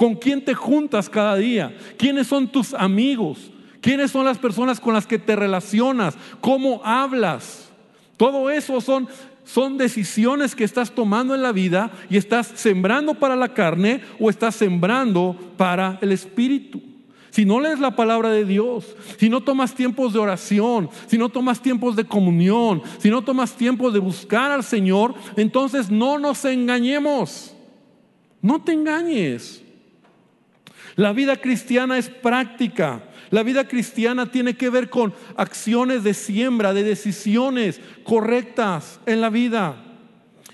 ¿Con 0.00 0.14
quién 0.14 0.42
te 0.42 0.54
juntas 0.54 1.10
cada 1.10 1.36
día? 1.36 1.76
¿Quiénes 1.98 2.26
son 2.26 2.48
tus 2.48 2.72
amigos? 2.72 3.50
¿Quiénes 3.82 4.10
son 4.10 4.24
las 4.24 4.38
personas 4.38 4.80
con 4.80 4.94
las 4.94 5.06
que 5.06 5.18
te 5.18 5.36
relacionas? 5.36 6.16
¿Cómo 6.40 6.80
hablas? 6.82 7.68
Todo 8.16 8.48
eso 8.48 8.80
son, 8.80 9.08
son 9.44 9.76
decisiones 9.76 10.54
que 10.54 10.64
estás 10.64 10.92
tomando 10.92 11.34
en 11.34 11.42
la 11.42 11.52
vida 11.52 11.90
y 12.08 12.16
estás 12.16 12.46
sembrando 12.46 13.12
para 13.12 13.36
la 13.36 13.52
carne 13.52 14.00
o 14.18 14.30
estás 14.30 14.54
sembrando 14.54 15.36
para 15.58 15.98
el 16.00 16.12
espíritu. 16.12 16.80
Si 17.28 17.44
no 17.44 17.60
lees 17.60 17.78
la 17.78 17.94
palabra 17.94 18.30
de 18.30 18.46
Dios, 18.46 18.96
si 19.18 19.28
no 19.28 19.42
tomas 19.42 19.74
tiempos 19.74 20.14
de 20.14 20.18
oración, 20.18 20.88
si 21.08 21.18
no 21.18 21.28
tomas 21.28 21.60
tiempos 21.60 21.94
de 21.94 22.04
comunión, 22.04 22.80
si 22.96 23.10
no 23.10 23.20
tomas 23.20 23.52
tiempos 23.52 23.92
de 23.92 23.98
buscar 23.98 24.50
al 24.50 24.64
Señor, 24.64 25.14
entonces 25.36 25.90
no 25.90 26.18
nos 26.18 26.42
engañemos. 26.46 27.54
No 28.40 28.62
te 28.62 28.72
engañes. 28.72 29.62
La 31.00 31.14
vida 31.14 31.36
cristiana 31.36 31.96
es 31.96 32.10
práctica. 32.10 33.02
La 33.30 33.42
vida 33.42 33.66
cristiana 33.66 34.30
tiene 34.30 34.52
que 34.52 34.68
ver 34.68 34.90
con 34.90 35.14
acciones 35.34 36.04
de 36.04 36.12
siembra, 36.12 36.74
de 36.74 36.82
decisiones 36.82 37.80
correctas 38.04 39.00
en 39.06 39.22
la 39.22 39.30
vida. 39.30 39.82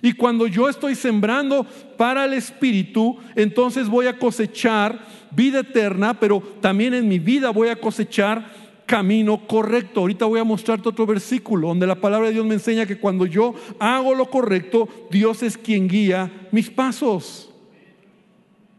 Y 0.02 0.12
cuando 0.12 0.46
yo 0.46 0.68
estoy 0.68 0.94
sembrando 0.94 1.66
para 1.96 2.26
el 2.26 2.32
Espíritu, 2.32 3.16
entonces 3.34 3.88
voy 3.88 4.06
a 4.06 4.20
cosechar 4.20 5.00
vida 5.32 5.58
eterna, 5.58 6.20
pero 6.20 6.40
también 6.60 6.94
en 6.94 7.08
mi 7.08 7.18
vida 7.18 7.50
voy 7.50 7.66
a 7.66 7.80
cosechar 7.80 8.46
camino 8.86 9.48
correcto. 9.48 9.98
Ahorita 9.98 10.26
voy 10.26 10.38
a 10.38 10.44
mostrarte 10.44 10.88
otro 10.88 11.06
versículo 11.06 11.66
donde 11.66 11.88
la 11.88 11.96
palabra 11.96 12.28
de 12.28 12.34
Dios 12.34 12.46
me 12.46 12.54
enseña 12.54 12.86
que 12.86 13.00
cuando 13.00 13.26
yo 13.26 13.52
hago 13.80 14.14
lo 14.14 14.30
correcto, 14.30 14.88
Dios 15.10 15.42
es 15.42 15.58
quien 15.58 15.88
guía 15.88 16.30
mis 16.52 16.70
pasos 16.70 17.50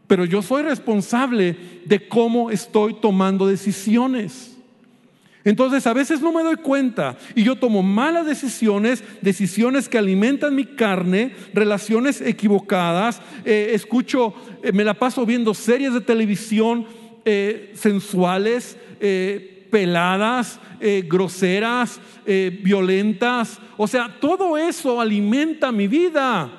pero 0.08 0.24
yo 0.24 0.42
soy 0.42 0.62
responsable 0.62 1.54
de 1.84 2.08
cómo 2.08 2.50
estoy 2.50 2.94
tomando 2.94 3.46
decisiones. 3.46 4.56
Entonces 5.44 5.86
a 5.86 5.92
veces 5.92 6.20
no 6.20 6.32
me 6.32 6.42
doy 6.42 6.56
cuenta 6.56 7.16
y 7.34 7.44
yo 7.44 7.56
tomo 7.56 7.82
malas 7.82 8.26
decisiones, 8.26 9.04
decisiones 9.22 9.88
que 9.88 9.96
alimentan 9.96 10.54
mi 10.54 10.64
carne, 10.64 11.34
relaciones 11.54 12.20
equivocadas, 12.20 13.22
eh, 13.44 13.70
escucho, 13.72 14.34
eh, 14.62 14.72
me 14.72 14.84
la 14.84 14.94
paso 14.94 15.24
viendo 15.24 15.54
series 15.54 15.94
de 15.94 16.00
televisión 16.00 16.86
eh, 17.24 17.72
sensuales, 17.74 18.76
peladas, 19.70 20.58
groseras, 21.04 22.00
violentas. 22.62 23.58
O 23.76 23.86
sea, 23.86 24.16
todo 24.20 24.56
eso 24.58 25.00
alimenta 25.00 25.70
mi 25.70 25.86
vida. 25.86 26.50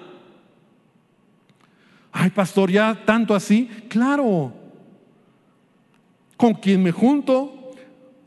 Ay, 2.12 2.30
pastor, 2.30 2.72
ya 2.72 3.04
tanto 3.06 3.36
así. 3.36 3.70
Claro. 3.88 4.54
Con 6.38 6.54
quién 6.54 6.82
me 6.82 6.92
junto, 6.92 7.72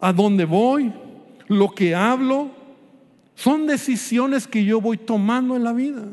a 0.00 0.12
dónde 0.12 0.44
voy, 0.44 0.92
lo 1.48 1.70
que 1.70 1.94
hablo, 1.94 2.50
son 3.34 3.66
decisiones 3.66 4.46
que 4.46 4.64
yo 4.64 4.80
voy 4.80 4.98
tomando 4.98 5.56
en 5.56 5.64
la 5.64 5.72
vida. 5.72 6.12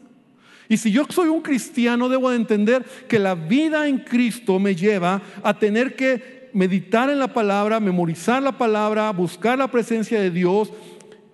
Y 0.70 0.78
si 0.78 0.92
yo 0.92 1.06
soy 1.10 1.28
un 1.28 1.42
cristiano, 1.42 2.08
debo 2.08 2.30
de 2.30 2.36
entender 2.36 2.86
que 3.08 3.20
la 3.20 3.36
vida 3.36 3.88
en 3.88 3.98
Cristo 3.98 4.60
me 4.60 4.76
lleva 4.76 5.22
a 5.44 5.58
tener 5.58 5.96
que 5.96 6.50
meditar 6.54 7.10
en 7.10 7.20
la 7.20 7.34
palabra, 7.34 7.80
memorizar 7.80 8.42
la 8.42 8.58
palabra, 8.58 9.12
buscar 9.12 9.58
la 9.58 9.70
presencia 9.70 10.22
de 10.22 10.32
Dios 10.32 10.72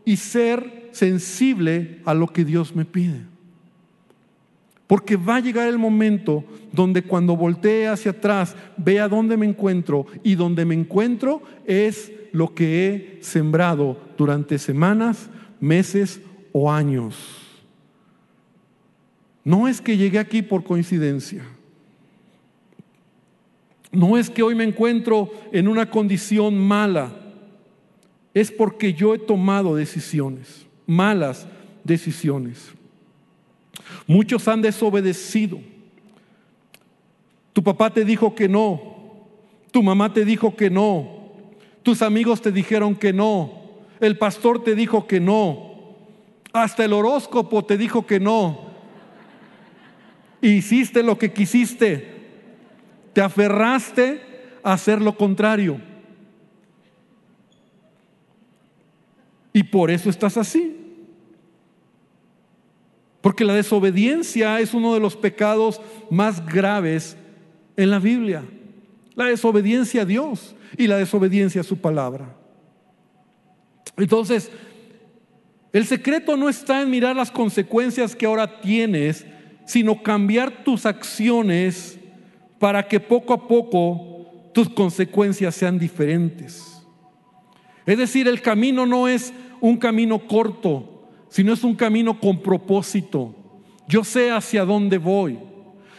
y 0.05 0.17
ser 0.17 0.89
sensible 0.91 2.01
a 2.05 2.13
lo 2.13 2.27
que 2.27 2.45
Dios 2.45 2.75
me 2.75 2.85
pide. 2.85 3.34
Porque 4.87 5.15
va 5.15 5.37
a 5.37 5.39
llegar 5.39 5.67
el 5.67 5.79
momento 5.79 6.43
donde 6.71 7.01
cuando 7.01 7.35
voltee 7.35 7.87
hacia 7.87 8.11
atrás 8.11 8.55
vea 8.77 9.07
dónde 9.07 9.35
me 9.37 9.47
encuentro 9.47 10.05
y 10.23 10.35
donde 10.35 10.65
me 10.65 10.75
encuentro 10.75 11.41
es 11.65 12.11
lo 12.31 12.53
que 12.53 12.87
he 12.87 13.23
sembrado 13.23 13.97
durante 14.17 14.59
semanas, 14.59 15.29
meses 15.59 16.21
o 16.51 16.71
años. 16.71 17.15
No 19.43 19.67
es 19.67 19.81
que 19.81 19.97
llegué 19.97 20.19
aquí 20.19 20.41
por 20.41 20.63
coincidencia. 20.63 21.43
No 23.91 24.17
es 24.17 24.29
que 24.29 24.43
hoy 24.43 24.55
me 24.55 24.65
encuentro 24.65 25.31
en 25.51 25.67
una 25.67 25.89
condición 25.89 26.57
mala. 26.57 27.11
Es 28.33 28.51
porque 28.51 28.93
yo 28.93 29.15
he 29.15 29.19
tomado 29.19 29.75
decisiones, 29.75 30.65
malas 30.85 31.47
decisiones. 31.83 32.73
Muchos 34.07 34.47
han 34.47 34.61
desobedecido. 34.61 35.59
Tu 37.53 37.63
papá 37.63 37.89
te 37.89 38.03
dijo 38.03 38.35
que 38.35 38.47
no. 38.47 38.81
Tu 39.71 39.81
mamá 39.81 40.13
te 40.13 40.25
dijo 40.25 40.55
que 40.55 40.69
no. 40.69 41.31
Tus 41.83 42.01
amigos 42.01 42.41
te 42.41 42.51
dijeron 42.51 42.95
que 42.95 43.13
no. 43.13 43.63
El 43.99 44.17
pastor 44.17 44.63
te 44.63 44.75
dijo 44.75 45.07
que 45.07 45.19
no. 45.19 45.95
Hasta 46.51 46.85
el 46.85 46.93
horóscopo 46.93 47.63
te 47.63 47.77
dijo 47.77 48.05
que 48.05 48.19
no. 48.19 48.71
Hiciste 50.41 51.03
lo 51.03 51.17
que 51.17 51.31
quisiste. 51.33 52.13
te 53.13 53.21
aferraste 53.21 54.21
a 54.61 54.73
hacer 54.73 55.01
lo 55.01 55.15
contrario. 55.15 55.79
Y 59.53 59.63
por 59.63 59.89
eso 59.89 60.09
estás 60.09 60.35
así. 60.35 60.84
Porque 63.25 63.43
la 63.43 63.55
desobediencia 63.55 64.59
es 64.59 64.75
uno 64.75 64.93
de 64.93 64.99
los 64.99 65.15
pecados 65.15 65.81
más 66.11 66.45
graves 66.45 67.17
en 67.75 67.89
la 67.89 67.97
Biblia. 67.97 68.43
La 69.15 69.25
desobediencia 69.25 70.03
a 70.03 70.05
Dios 70.05 70.55
y 70.77 70.85
la 70.85 70.97
desobediencia 70.97 71.61
a 71.61 71.63
su 71.63 71.75
palabra. 71.75 72.35
Entonces, 73.97 74.51
el 75.73 75.87
secreto 75.87 76.37
no 76.37 76.49
está 76.49 76.83
en 76.83 76.91
mirar 76.91 77.15
las 77.15 77.31
consecuencias 77.31 78.15
que 78.15 78.27
ahora 78.27 78.61
tienes, 78.61 79.25
sino 79.65 80.03
cambiar 80.03 80.63
tus 80.63 80.85
acciones 80.85 81.97
para 82.59 82.87
que 82.87 82.99
poco 82.99 83.33
a 83.33 83.47
poco 83.47 84.51
tus 84.53 84.69
consecuencias 84.69 85.55
sean 85.55 85.79
diferentes. 85.79 86.79
Es 87.87 87.97
decir, 87.97 88.27
el 88.27 88.43
camino 88.43 88.85
no 88.85 89.07
es 89.07 89.33
un 89.61 89.77
camino 89.77 90.27
corto, 90.27 90.94
sino 91.35 91.51
es 91.51 91.65
un 91.65 91.75
camino 91.75 92.17
con 92.17 92.41
propósito. 92.41 93.35
Yo 93.89 94.05
sé 94.05 94.31
hacia 94.31 94.63
dónde 94.63 94.97
voy. 94.97 95.37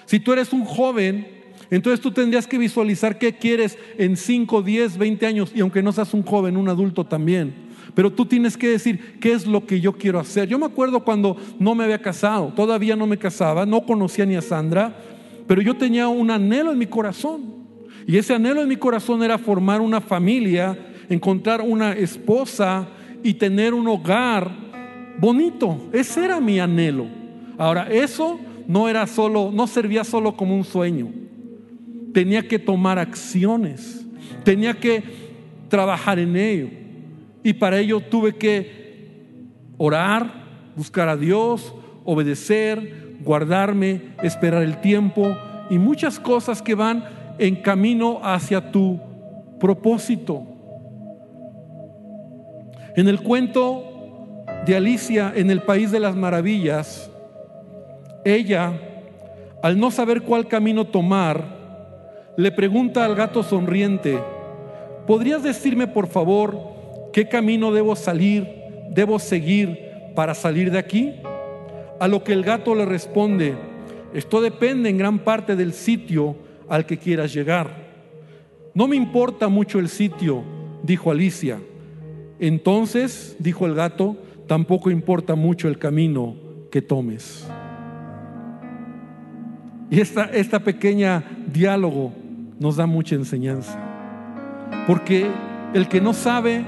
Si 0.07 0.18
tú 0.18 0.33
eres 0.33 0.51
un 0.51 0.64
joven, 0.64 1.29
entonces 1.70 2.01
tú 2.01 2.11
tendrías 2.11 2.46
que 2.46 2.57
visualizar 2.57 3.18
qué 3.18 3.35
quieres 3.35 3.77
en 3.99 4.16
5, 4.16 4.62
10, 4.62 4.96
20 4.96 5.27
años, 5.27 5.53
y 5.55 5.61
aunque 5.61 5.83
no 5.83 5.92
seas 5.92 6.14
un 6.14 6.22
joven, 6.22 6.57
un 6.57 6.70
adulto 6.70 7.05
también. 7.05 7.55
Pero 7.94 8.11
tú 8.11 8.25
tienes 8.25 8.57
que 8.57 8.68
decir, 8.68 9.18
¿qué 9.20 9.33
es 9.33 9.46
lo 9.46 9.66
que 9.66 9.79
yo 9.79 9.92
quiero 9.92 10.18
hacer? 10.20 10.49
Yo 10.49 10.59
me 10.59 10.64
acuerdo 10.64 11.05
cuando 11.05 11.37
no 11.59 11.75
me 11.75 11.85
había 11.85 12.01
casado, 12.01 12.55
todavía 12.57 12.96
no 12.96 13.07
me 13.07 13.18
casaba, 13.18 13.66
no 13.66 13.85
conocía 13.85 14.25
ni 14.25 14.37
a 14.37 14.40
Sandra, 14.40 14.96
pero 15.46 15.61
yo 15.61 15.77
tenía 15.77 16.09
un 16.09 16.31
anhelo 16.31 16.72
en 16.72 16.79
mi 16.79 16.87
corazón. 16.87 17.57
Y 18.07 18.16
ese 18.16 18.33
anhelo 18.33 18.62
en 18.62 18.68
mi 18.68 18.77
corazón 18.77 19.22
era 19.22 19.37
formar 19.37 19.83
una 19.83 20.01
familia, 20.01 20.94
encontrar 21.11 21.61
una 21.61 21.92
esposa 21.92 22.88
y 23.22 23.35
tener 23.35 23.75
un 23.75 23.87
hogar 23.87 24.66
bonito. 25.19 25.79
Ese 25.93 26.25
era 26.25 26.41
mi 26.41 26.59
anhelo. 26.59 27.07
Ahora, 27.59 27.89
eso 27.91 28.39
no 28.67 28.89
era 28.89 29.07
solo, 29.07 29.51
no 29.53 29.67
servía 29.67 30.05
solo 30.05 30.37
como 30.37 30.55
un 30.55 30.65
sueño. 30.65 31.09
Tenía 32.13 32.47
que 32.47 32.59
tomar 32.59 32.99
acciones, 32.99 34.07
tenía 34.45 34.75
que 34.75 35.03
trabajar 35.69 36.19
en 36.19 36.37
ello. 36.37 36.69
Y 37.43 37.53
para 37.53 37.79
ello 37.79 38.01
tuve 38.01 38.37
que 38.37 39.47
orar, 39.77 40.45
buscar 40.75 41.09
a 41.09 41.17
Dios, 41.17 41.75
obedecer, 42.05 43.17
guardarme, 43.23 44.03
esperar 44.23 44.63
el 44.63 44.81
tiempo 44.81 45.37
y 45.71 45.79
muchas 45.79 46.19
cosas 46.19 46.63
que 46.63 46.75
van 46.75 47.05
en 47.39 47.57
camino 47.57 48.21
hacia 48.23 48.71
tu 48.71 49.01
propósito. 49.61 50.45
En 52.97 53.09
el 53.09 53.21
cuento 53.21 53.96
de 54.64 54.77
Alicia 54.77 55.33
en 55.35 55.51
el 55.51 55.62
País 55.62 55.90
de 55.90 56.01
las 56.01 56.16
Maravillas, 56.16 57.11
ella, 58.25 58.73
al 59.62 59.79
no 59.79 59.90
saber 59.90 60.23
cuál 60.23 60.49
camino 60.49 60.87
tomar, 60.87 61.57
le 62.37 62.53
pregunta 62.53 63.05
al 63.05 63.14
gato 63.14 63.42
sonriente, 63.42 64.19
¿podrías 65.07 65.42
decirme 65.42 65.87
por 65.87 66.07
favor 66.09 66.77
¿Qué 67.16 67.27
camino 67.29 67.73
debo 67.73 67.97
salir, 67.97 68.47
debo 68.90 69.19
seguir 69.19 69.81
para 70.14 70.35
salir 70.35 70.71
de 70.71 70.79
aquí? 70.79 71.14
A 71.99 72.09
lo 72.09 72.23
que 72.23 72.35
el 72.35 72.42
gato 72.42 72.75
le 72.75 72.85
responde, 72.85 73.55
esto 74.12 74.42
depende 74.42 74.90
en 74.90 74.99
gran 74.99 75.21
parte 75.21 75.57
del 75.57 75.73
sitio 75.73 76.37
al 76.69 76.85
que 76.85 76.99
quieras 76.99 77.33
llegar. 77.33 77.71
No 78.75 78.87
me 78.87 78.97
importa 78.97 79.49
mucho 79.49 79.79
el 79.79 79.88
sitio, 79.88 80.42
dijo 80.83 81.11
Alicia. 81.11 81.59
Entonces, 82.38 83.35
dijo 83.38 83.64
el 83.64 83.75
gato, 83.75 84.19
tampoco 84.47 84.91
importa 84.91 85.35
mucho 85.35 85.69
el 85.69 85.79
camino 85.79 86.37
que 86.71 86.83
tomes. 86.83 87.47
Y 89.91 90.01
esta, 90.01 90.25
esta 90.25 90.59
pequeña 90.59 91.23
diálogo 91.53 92.13
nos 92.59 92.77
da 92.77 92.87
mucha 92.87 93.15
enseñanza. 93.15 93.79
Porque 94.87 95.27
el 95.75 95.89
que 95.89 96.01
no 96.01 96.13
sabe 96.13 96.65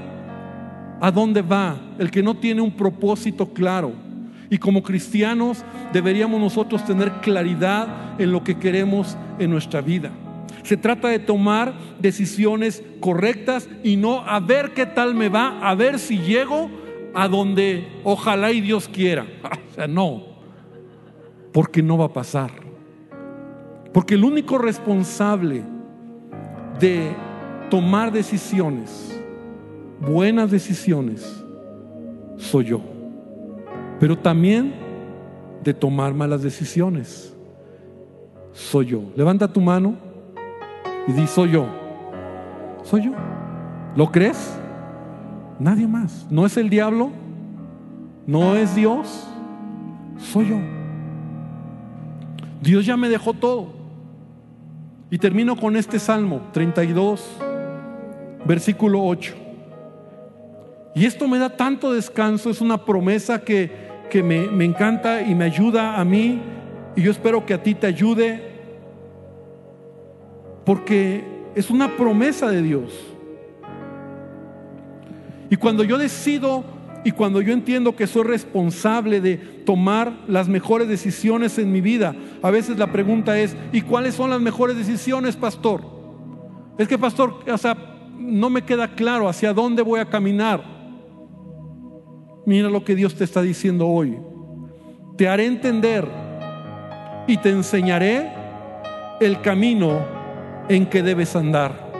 a 1.01 1.11
dónde 1.11 1.41
va, 1.41 1.77
el 1.97 2.11
que 2.11 2.23
no 2.23 2.35
tiene 2.35 2.61
un 2.61 2.71
propósito 2.71 3.53
claro. 3.53 3.93
Y 4.49 4.57
como 4.57 4.83
cristianos 4.83 5.63
deberíamos 5.93 6.39
nosotros 6.39 6.83
tener 6.85 7.11
claridad 7.21 8.19
en 8.19 8.31
lo 8.31 8.43
que 8.43 8.57
queremos 8.57 9.17
en 9.37 9.51
nuestra 9.51 9.81
vida. 9.81 10.11
Se 10.63 10.77
trata 10.77 11.07
de 11.07 11.19
tomar 11.19 11.73
decisiones 11.99 12.83
correctas 12.99 13.69
y 13.83 13.95
no 13.95 14.19
a 14.19 14.39
ver 14.39 14.71
qué 14.73 14.85
tal 14.85 15.15
me 15.15 15.29
va, 15.29 15.59
a 15.67 15.75
ver 15.75 15.99
si 15.99 16.19
llego 16.19 16.69
a 17.13 17.27
donde 17.27 17.87
ojalá 18.03 18.51
y 18.51 18.61
Dios 18.61 18.87
quiera. 18.87 19.25
O 19.69 19.81
sea, 19.81 19.87
no, 19.87 20.23
porque 21.53 21.81
no 21.81 21.97
va 21.97 22.05
a 22.05 22.13
pasar. 22.13 22.51
Porque 23.93 24.15
el 24.15 24.25
único 24.25 24.57
responsable 24.57 25.63
de 26.79 27.15
tomar 27.69 28.11
decisiones 28.11 29.09
buenas 29.99 30.49
decisiones 30.49 31.43
soy 32.37 32.65
yo, 32.65 32.81
pero 33.99 34.17
también 34.17 34.73
de 35.63 35.73
tomar 35.73 36.13
malas 36.13 36.41
decisiones 36.41 37.35
soy 38.53 38.87
yo. 38.87 39.03
Levanta 39.15 39.47
tu 39.47 39.61
mano 39.61 39.95
y 41.07 41.11
di, 41.11 41.27
soy 41.27 41.51
yo. 41.51 41.67
Soy 42.83 43.05
yo. 43.05 43.11
¿Lo 43.95 44.11
crees? 44.11 44.58
Nadie 45.59 45.87
más. 45.87 46.25
No 46.29 46.45
es 46.45 46.55
el 46.57 46.69
diablo, 46.69 47.11
no 48.25 48.55
es 48.55 48.75
Dios, 48.75 49.27
soy 50.17 50.49
yo. 50.49 50.57
Dios 52.61 52.85
ya 52.85 52.95
me 52.95 53.09
dejó 53.09 53.33
todo. 53.33 53.73
Y 55.11 55.17
termino 55.17 55.55
con 55.55 55.75
este 55.75 55.99
Salmo 55.99 56.41
32, 56.53 57.37
versículo 58.45 59.03
8. 59.03 59.35
Y 60.95 61.05
esto 61.05 61.27
me 61.27 61.39
da 61.39 61.49
tanto 61.49 61.93
descanso, 61.93 62.49
es 62.49 62.61
una 62.61 62.85
promesa 62.85 63.41
que, 63.41 63.89
me, 64.13 64.47
me 64.47 64.65
encanta 64.65 65.21
y 65.21 65.35
me 65.35 65.45
ayuda 65.45 65.99
a 65.99 66.05
mí 66.05 66.41
y 66.95 67.01
yo 67.01 67.11
espero 67.11 67.45
que 67.45 67.53
a 67.53 67.63
ti 67.63 67.75
te 67.75 67.87
ayude 67.87 68.43
porque 70.65 71.23
es 71.55 71.69
una 71.69 71.95
promesa 71.95 72.49
de 72.49 72.61
Dios. 72.61 72.91
Y 75.49 75.55
cuando 75.57 75.83
yo 75.83 75.97
decido 75.97 76.63
y 77.03 77.11
cuando 77.11 77.41
yo 77.41 77.53
entiendo 77.53 77.95
que 77.95 78.07
soy 78.07 78.23
responsable 78.23 79.21
de 79.21 79.37
tomar 79.37 80.11
las 80.27 80.47
mejores 80.47 80.87
decisiones 80.87 81.57
en 81.57 81.71
mi 81.71 81.81
vida, 81.81 82.15
a 82.41 82.51
veces 82.51 82.77
la 82.77 82.91
pregunta 82.91 83.39
es, 83.39 83.55
¿y 83.71 83.81
cuáles 83.81 84.15
son 84.15 84.29
las 84.29 84.41
mejores 84.41 84.77
decisiones, 84.77 85.35
pastor? 85.35 85.81
Es 86.77 86.87
que, 86.87 86.97
pastor, 86.97 87.43
o 87.51 87.57
sea, 87.57 87.77
no 88.17 88.49
me 88.49 88.63
queda 88.63 88.95
claro 88.95 89.27
hacia 89.27 89.53
dónde 89.53 89.81
voy 89.81 89.99
a 89.99 90.05
caminar. 90.05 90.63
Mira 92.45 92.69
lo 92.69 92.83
que 92.83 92.95
Dios 92.95 93.15
te 93.15 93.23
está 93.23 93.41
diciendo 93.41 93.87
hoy. 93.87 94.17
Te 95.17 95.27
haré 95.27 95.45
entender 95.45 96.07
y 97.27 97.37
te 97.37 97.49
enseñaré 97.49 98.31
el 99.19 99.41
camino 99.41 99.99
en 100.67 100.85
que 100.85 101.03
debes 101.03 101.35
andar. 101.35 101.91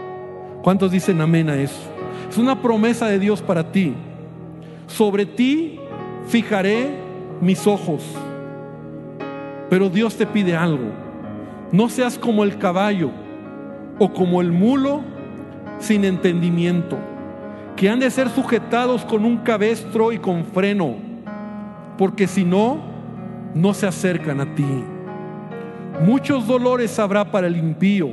¿Cuántos 0.64 0.92
dicen 0.92 1.22
amén 1.22 1.50
a 1.50 1.56
eso? 1.56 1.89
Es 2.30 2.38
una 2.38 2.62
promesa 2.62 3.08
de 3.08 3.20
Dios 3.20 3.42
para 3.42 3.72
ti. 3.72 3.96
Sobre 4.88 5.26
ti 5.26 5.80
fijaré 6.28 6.90
mis 7.42 7.66
ojos. 7.66 8.04
Pero 9.70 9.90
Dios 9.90 10.16
te 10.16 10.26
pide 10.26 10.56
algo. 10.56 10.92
No 11.72 11.90
seas 11.90 12.18
como 12.18 12.44
el 12.44 12.58
caballo 12.58 13.12
o 13.98 14.14
como 14.14 14.42
el 14.42 14.52
mulo 14.52 15.02
sin 15.80 16.06
entendimiento 16.06 16.98
que 17.80 17.90
han 17.90 18.02
de 18.02 18.12
ser 18.12 18.28
sujetados 18.28 19.06
con 19.06 19.24
un 19.24 19.38
cabestro 19.38 20.12
y 20.12 20.20
con 20.20 20.44
freno, 20.44 20.96
porque 21.98 22.28
si 22.28 22.44
no, 22.44 22.78
no 23.56 23.74
se 23.74 23.88
acercan 23.88 24.42
a 24.42 24.54
ti. 24.54 24.68
Muchos 26.06 26.46
dolores 26.46 27.00
habrá 27.00 27.32
para 27.32 27.48
el 27.48 27.56
impío, 27.56 28.10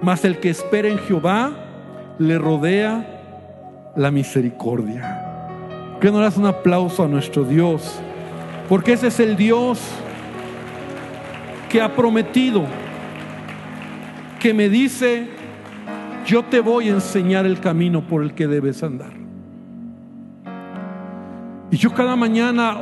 mas 0.00 0.24
el 0.24 0.38
que 0.38 0.50
espera 0.50 0.86
en 0.86 0.98
Jehová 0.98 1.50
le 2.20 2.38
rodea 2.38 3.17
la 3.98 4.10
misericordia. 4.10 5.98
Que 6.00 6.10
no 6.10 6.18
le 6.18 6.24
das 6.24 6.36
un 6.38 6.46
aplauso 6.46 7.04
a 7.04 7.08
nuestro 7.08 7.44
Dios, 7.44 8.00
porque 8.68 8.92
ese 8.92 9.08
es 9.08 9.20
el 9.20 9.36
Dios 9.36 9.80
que 11.68 11.82
ha 11.82 11.94
prometido, 11.94 12.64
que 14.38 14.54
me 14.54 14.68
dice 14.68 15.28
yo 16.24 16.44
te 16.44 16.60
voy 16.60 16.88
a 16.88 16.92
enseñar 16.92 17.46
el 17.46 17.58
camino 17.58 18.06
por 18.06 18.22
el 18.22 18.34
que 18.34 18.46
debes 18.46 18.82
andar. 18.82 19.12
Y 21.70 21.76
yo 21.78 21.92
cada 21.94 22.16
mañana, 22.16 22.76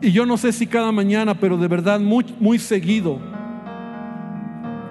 y 0.00 0.10
yo 0.10 0.24
no 0.24 0.38
sé 0.38 0.52
si 0.52 0.66
cada 0.66 0.92
mañana, 0.92 1.34
pero 1.34 1.58
de 1.58 1.68
verdad 1.68 2.00
muy, 2.00 2.24
muy 2.40 2.58
seguido, 2.58 3.18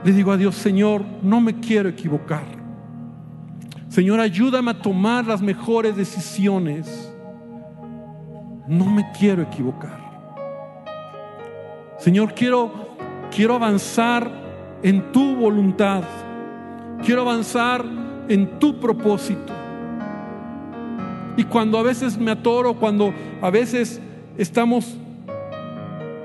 le 0.04 0.14
digo 0.14 0.32
a 0.32 0.38
Dios, 0.38 0.56
Señor, 0.56 1.04
no 1.24 1.42
me 1.42 1.56
quiero 1.56 1.90
equivocar. 1.90 2.59
Señor, 3.90 4.20
ayúdame 4.20 4.72
a 4.72 4.82
tomar 4.82 5.26
las 5.26 5.42
mejores 5.42 5.96
decisiones. 5.96 7.12
No 8.68 8.86
me 8.86 9.12
quiero 9.18 9.42
equivocar. 9.42 10.00
Señor, 11.98 12.34
quiero, 12.36 12.72
quiero 13.36 13.56
avanzar 13.56 14.32
en 14.84 15.12
tu 15.12 15.36
voluntad. 15.36 16.04
Quiero 17.04 17.22
avanzar 17.22 17.84
en 18.28 18.60
tu 18.60 18.80
propósito. 18.80 19.54
Y 21.36 21.44
cuando 21.46 21.80
a 21.80 21.84
veces 21.84 22.18
me 22.18 22.32
atoro, 22.32 22.76
cuando 22.76 23.12
a 23.42 23.50
veces 23.50 24.00
estamos 24.38 24.98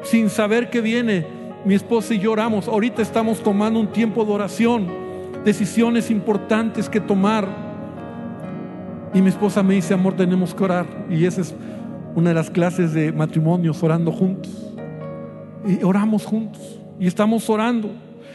sin 0.02 0.28
saber 0.28 0.68
qué 0.68 0.80
viene, 0.82 1.26
mi 1.64 1.74
esposa 1.74 2.14
y 2.14 2.18
yo 2.18 2.32
oramos. 2.32 2.68
Ahorita 2.68 3.00
estamos 3.00 3.42
tomando 3.42 3.80
un 3.80 3.86
tiempo 3.88 4.24
de 4.24 4.32
oración, 4.32 5.03
decisiones 5.44 6.10
importantes 6.10 6.88
que 6.88 7.00
tomar. 7.00 7.48
Y 9.12 9.22
mi 9.22 9.28
esposa 9.28 9.62
me 9.62 9.74
dice, 9.74 9.94
amor, 9.94 10.14
tenemos 10.14 10.54
que 10.54 10.64
orar. 10.64 10.86
Y 11.08 11.24
esa 11.24 11.42
es 11.42 11.54
una 12.14 12.30
de 12.30 12.34
las 12.34 12.50
clases 12.50 12.92
de 12.92 13.12
matrimonios, 13.12 13.82
orando 13.82 14.10
juntos. 14.10 14.74
Y 15.66 15.82
oramos 15.84 16.24
juntos. 16.24 16.80
Y 16.98 17.06
estamos 17.06 17.48
orando. 17.48 17.90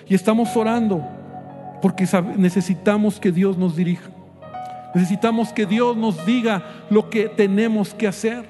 Y 0.08 0.16
estamos 0.16 0.56
orando. 0.56 1.04
Porque 1.82 2.06
necesitamos 2.38 3.20
que 3.20 3.32
Dios 3.32 3.58
nos 3.58 3.76
dirija. 3.76 4.10
Necesitamos 4.96 5.54
que 5.54 5.66
Dios 5.66 5.96
nos 5.98 6.26
diga 6.26 6.64
lo 6.90 7.10
que 7.10 7.28
tenemos 7.28 7.94
que 7.94 8.08
hacer. 8.08 8.46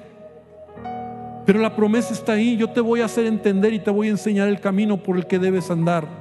Pero 1.44 1.58
la 1.58 1.74
promesa 1.74 2.12
está 2.12 2.34
ahí, 2.34 2.56
yo 2.56 2.70
te 2.70 2.80
voy 2.80 3.00
a 3.00 3.06
hacer 3.06 3.26
entender 3.26 3.72
y 3.72 3.80
te 3.80 3.90
voy 3.90 4.08
a 4.08 4.10
enseñar 4.10 4.48
el 4.48 4.60
camino 4.60 4.98
por 4.98 5.16
el 5.16 5.26
que 5.26 5.38
debes 5.38 5.70
andar. 5.70 6.19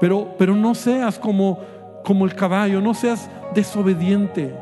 Pero, 0.00 0.34
pero 0.38 0.54
no 0.54 0.74
seas 0.74 1.18
como, 1.18 1.58
como 2.04 2.24
el 2.24 2.34
caballo, 2.34 2.80
no 2.80 2.94
seas 2.94 3.30
desobediente, 3.54 4.54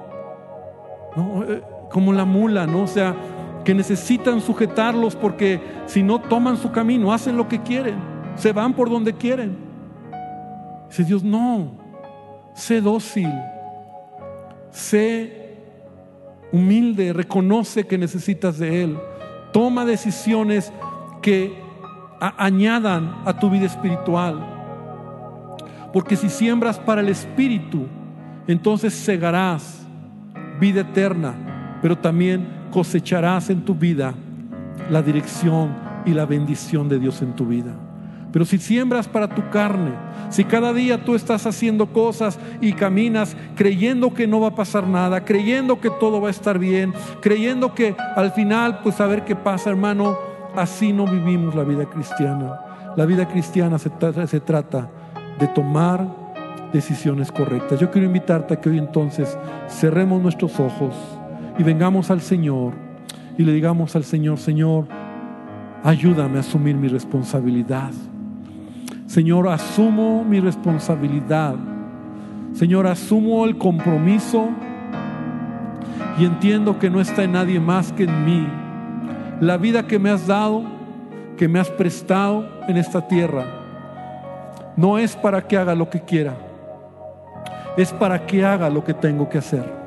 eh, 1.17 1.63
como 1.91 2.13
la 2.13 2.25
mula, 2.25 2.67
¿no? 2.67 2.83
O 2.83 2.87
sea, 2.87 3.15
que 3.65 3.75
necesitan 3.75 4.41
sujetarlos 4.41 5.17
porque 5.17 5.61
si 5.87 6.03
no 6.03 6.21
toman 6.21 6.57
su 6.57 6.71
camino, 6.71 7.13
hacen 7.13 7.37
lo 7.37 7.49
que 7.49 7.63
quieren, 7.63 7.97
se 8.37 8.53
van 8.53 8.75
por 8.75 8.91
donde 8.91 9.15
quieren. 9.15 9.57
Dice 10.89 11.05
Dios, 11.05 11.25
no, 11.25 11.73
sé 12.55 12.81
dócil, 12.81 13.33
sé 14.71 15.45
humilde, 16.53 17.13
reconoce 17.13 17.85
que 17.85 17.99
necesitas 17.99 18.59
de 18.59 18.85
Él. 18.85 18.99
Toma 19.53 19.85
decisiones 19.85 20.73
que 21.21 21.53
añadan 22.21 23.23
a 23.25 23.39
tu 23.39 23.51
vida 23.51 23.67
espiritual. 23.67 24.54
Porque 25.95 26.17
si 26.17 26.29
siembras 26.29 26.81
para 26.81 27.01
el 27.01 27.09
espíritu, 27.09 27.87
entonces 28.49 28.93
segarás 28.93 29.87
vida 30.59 30.81
eterna, 30.81 31.79
pero 31.81 31.97
también 31.97 32.49
cosecharás 32.73 33.49
en 33.49 33.65
tu 33.65 33.77
vida 33.77 34.13
la 34.91 35.03
dirección 35.03 35.73
y 36.05 36.11
la 36.11 36.27
bendición 36.27 36.89
de 36.89 36.99
Dios 36.99 37.23
en 37.23 37.37
tu 37.37 37.47
vida. 37.47 37.77
Pero 38.33 38.45
si 38.45 38.59
siembras 38.59 39.07
para 39.07 39.29
tu 39.29 39.49
carne, 39.51 39.93
si 40.31 40.43
cada 40.43 40.73
día 40.73 41.05
tú 41.05 41.15
estás 41.15 41.47
haciendo 41.47 41.87
cosas 41.87 42.41
y 42.61 42.73
caminas 42.73 43.37
creyendo 43.55 44.13
que 44.13 44.27
no 44.27 44.41
va 44.41 44.49
a 44.49 44.55
pasar 44.57 44.89
nada, 44.89 45.25
creyendo 45.25 45.81
que 45.81 45.91
todo 45.91 46.21
va 46.21 46.27
a 46.27 46.33
estar 46.33 46.59
bien, 46.59 46.93
creyendo 47.21 47.73
que 47.73 47.95
al 48.17 48.33
final, 48.33 48.81
pues 48.83 49.01
a 49.01 49.07
ver 49.07 49.25
qué 49.25 49.37
pasa, 49.37 49.71
hermano, 49.71 50.19
así 50.57 50.93
no 50.93 51.07
vivimos 51.07 51.55
la 51.55 51.63
vida 51.63 51.85
cristiana. 51.85 52.59
La 52.97 53.07
vida 53.07 53.29
cristiana 53.29 53.79
se, 53.79 53.93
se 54.27 54.41
trata 54.41 54.91
de 55.39 55.47
tomar 55.49 56.07
decisiones 56.73 57.31
correctas. 57.31 57.79
Yo 57.79 57.91
quiero 57.91 58.07
invitarte 58.07 58.55
a 58.55 58.61
que 58.61 58.69
hoy 58.69 58.79
entonces 58.79 59.39
cerremos 59.69 60.21
nuestros 60.21 60.59
ojos 60.59 60.95
y 61.59 61.63
vengamos 61.63 62.11
al 62.11 62.21
Señor 62.21 62.73
y 63.39 63.45
le 63.45 63.53
digamos 63.53 63.95
al 63.97 64.05
Señor, 64.05 64.39
Señor, 64.39 64.87
ayúdame 65.83 66.39
a 66.39 66.41
asumir 66.41 66.77
mi 66.77 66.89
responsabilidad. 66.89 67.93
Señor, 69.07 69.49
asumo 69.49 70.25
mi 70.25 70.41
responsabilidad. 70.41 71.55
Señor, 72.53 72.87
asumo 72.87 73.45
el 73.45 73.59
compromiso 73.59 74.49
y 76.19 76.25
entiendo 76.25 76.79
que 76.79 76.91
no 76.91 77.01
está 77.01 77.25
en 77.25 77.33
nadie 77.33 77.61
más 77.61 77.93
que 77.93 78.05
en 78.05 78.25
mí. 78.25 78.47
La 79.41 79.57
vida 79.57 79.87
que 79.87 79.99
me 79.99 80.11
has 80.11 80.27
dado, 80.27 80.65
que 81.37 81.49
me 81.49 81.59
has 81.59 81.71
prestado 81.71 82.49
en 82.69 82.77
esta 82.77 83.07
tierra, 83.07 83.64
no 84.77 84.99
es 84.99 85.17
para 85.17 85.47
que 85.47 85.57
haga 85.57 85.75
lo 85.75 85.89
que 85.89 86.01
quiera, 86.01 86.37
es 87.77 87.93
para 87.93 88.27
que 88.27 88.45
haga 88.45 88.69
lo 88.71 88.85
que 88.85 88.95
tengo 88.95 89.29
que 89.29 89.39
hacer. 89.39 89.85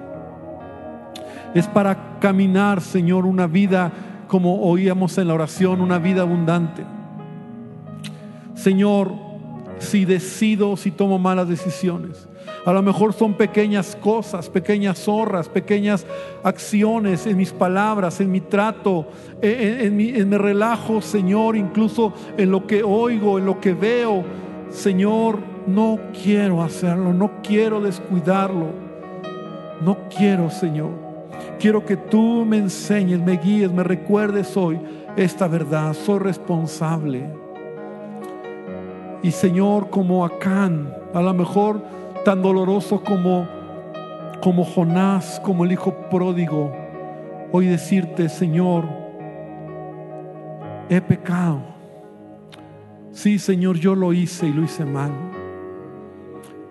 Es 1.53 1.67
para 1.67 2.19
caminar, 2.19 2.81
Señor, 2.81 3.25
una 3.25 3.47
vida 3.47 3.91
como 4.27 4.61
oíamos 4.61 5.17
en 5.17 5.27
la 5.27 5.33
oración, 5.33 5.81
una 5.81 5.97
vida 5.97 6.21
abundante. 6.21 6.83
Señor, 8.53 9.11
si 9.79 10.05
decido, 10.05 10.75
si 10.77 10.91
tomo 10.91 11.19
malas 11.19 11.47
decisiones. 11.47 12.27
A 12.65 12.73
lo 12.73 12.81
mejor 12.81 13.13
son 13.13 13.35
pequeñas 13.35 13.95
cosas, 13.95 14.49
pequeñas 14.49 14.99
zorras, 14.99 15.47
pequeñas 15.47 16.05
acciones 16.43 17.25
en 17.25 17.37
mis 17.37 17.51
palabras, 17.51 18.19
en 18.19 18.31
mi 18.31 18.41
trato, 18.41 19.07
en, 19.41 19.95
mi, 19.95 20.09
en 20.09 20.29
mi 20.29 20.37
relajo, 20.37 21.01
Señor, 21.01 21.55
incluso 21.55 22.13
en 22.37 22.51
lo 22.51 22.67
que 22.67 22.83
oigo, 22.83 23.37
en 23.39 23.45
lo 23.45 23.59
que 23.59 23.73
veo. 23.73 24.46
Señor, 24.69 25.39
no 25.65 25.99
quiero 26.23 26.61
hacerlo, 26.61 27.13
no 27.13 27.41
quiero 27.41 27.81
descuidarlo. 27.81 28.87
No 29.81 29.97
quiero, 30.15 30.49
Señor. 30.49 30.91
Quiero 31.59 31.85
que 31.85 31.97
tú 31.97 32.45
me 32.45 32.57
enseñes, 32.57 33.19
me 33.19 33.37
guíes, 33.37 33.71
me 33.71 33.83
recuerdes 33.83 34.55
hoy 34.57 34.79
esta 35.15 35.47
verdad. 35.47 35.93
Soy 35.93 36.19
responsable. 36.19 37.29
Y 39.23 39.31
Señor, 39.31 39.89
como 39.89 40.25
Acán, 40.25 40.93
a 41.13 41.21
lo 41.21 41.33
mejor 41.33 41.81
tan 42.23 42.41
doloroso 42.41 43.03
como, 43.03 43.47
como 44.41 44.63
Jonás, 44.63 45.39
como 45.43 45.65
el 45.65 45.71
hijo 45.71 45.93
pródigo, 46.09 46.71
hoy 47.51 47.67
decirte, 47.67 48.29
Señor, 48.29 48.85
he 50.89 51.01
pecado. 51.01 51.76
Sí, 53.11 53.39
Señor, 53.39 53.77
yo 53.77 53.95
lo 53.95 54.13
hice 54.13 54.47
y 54.47 54.53
lo 54.53 54.63
hice 54.63 54.85
mal. 54.85 55.11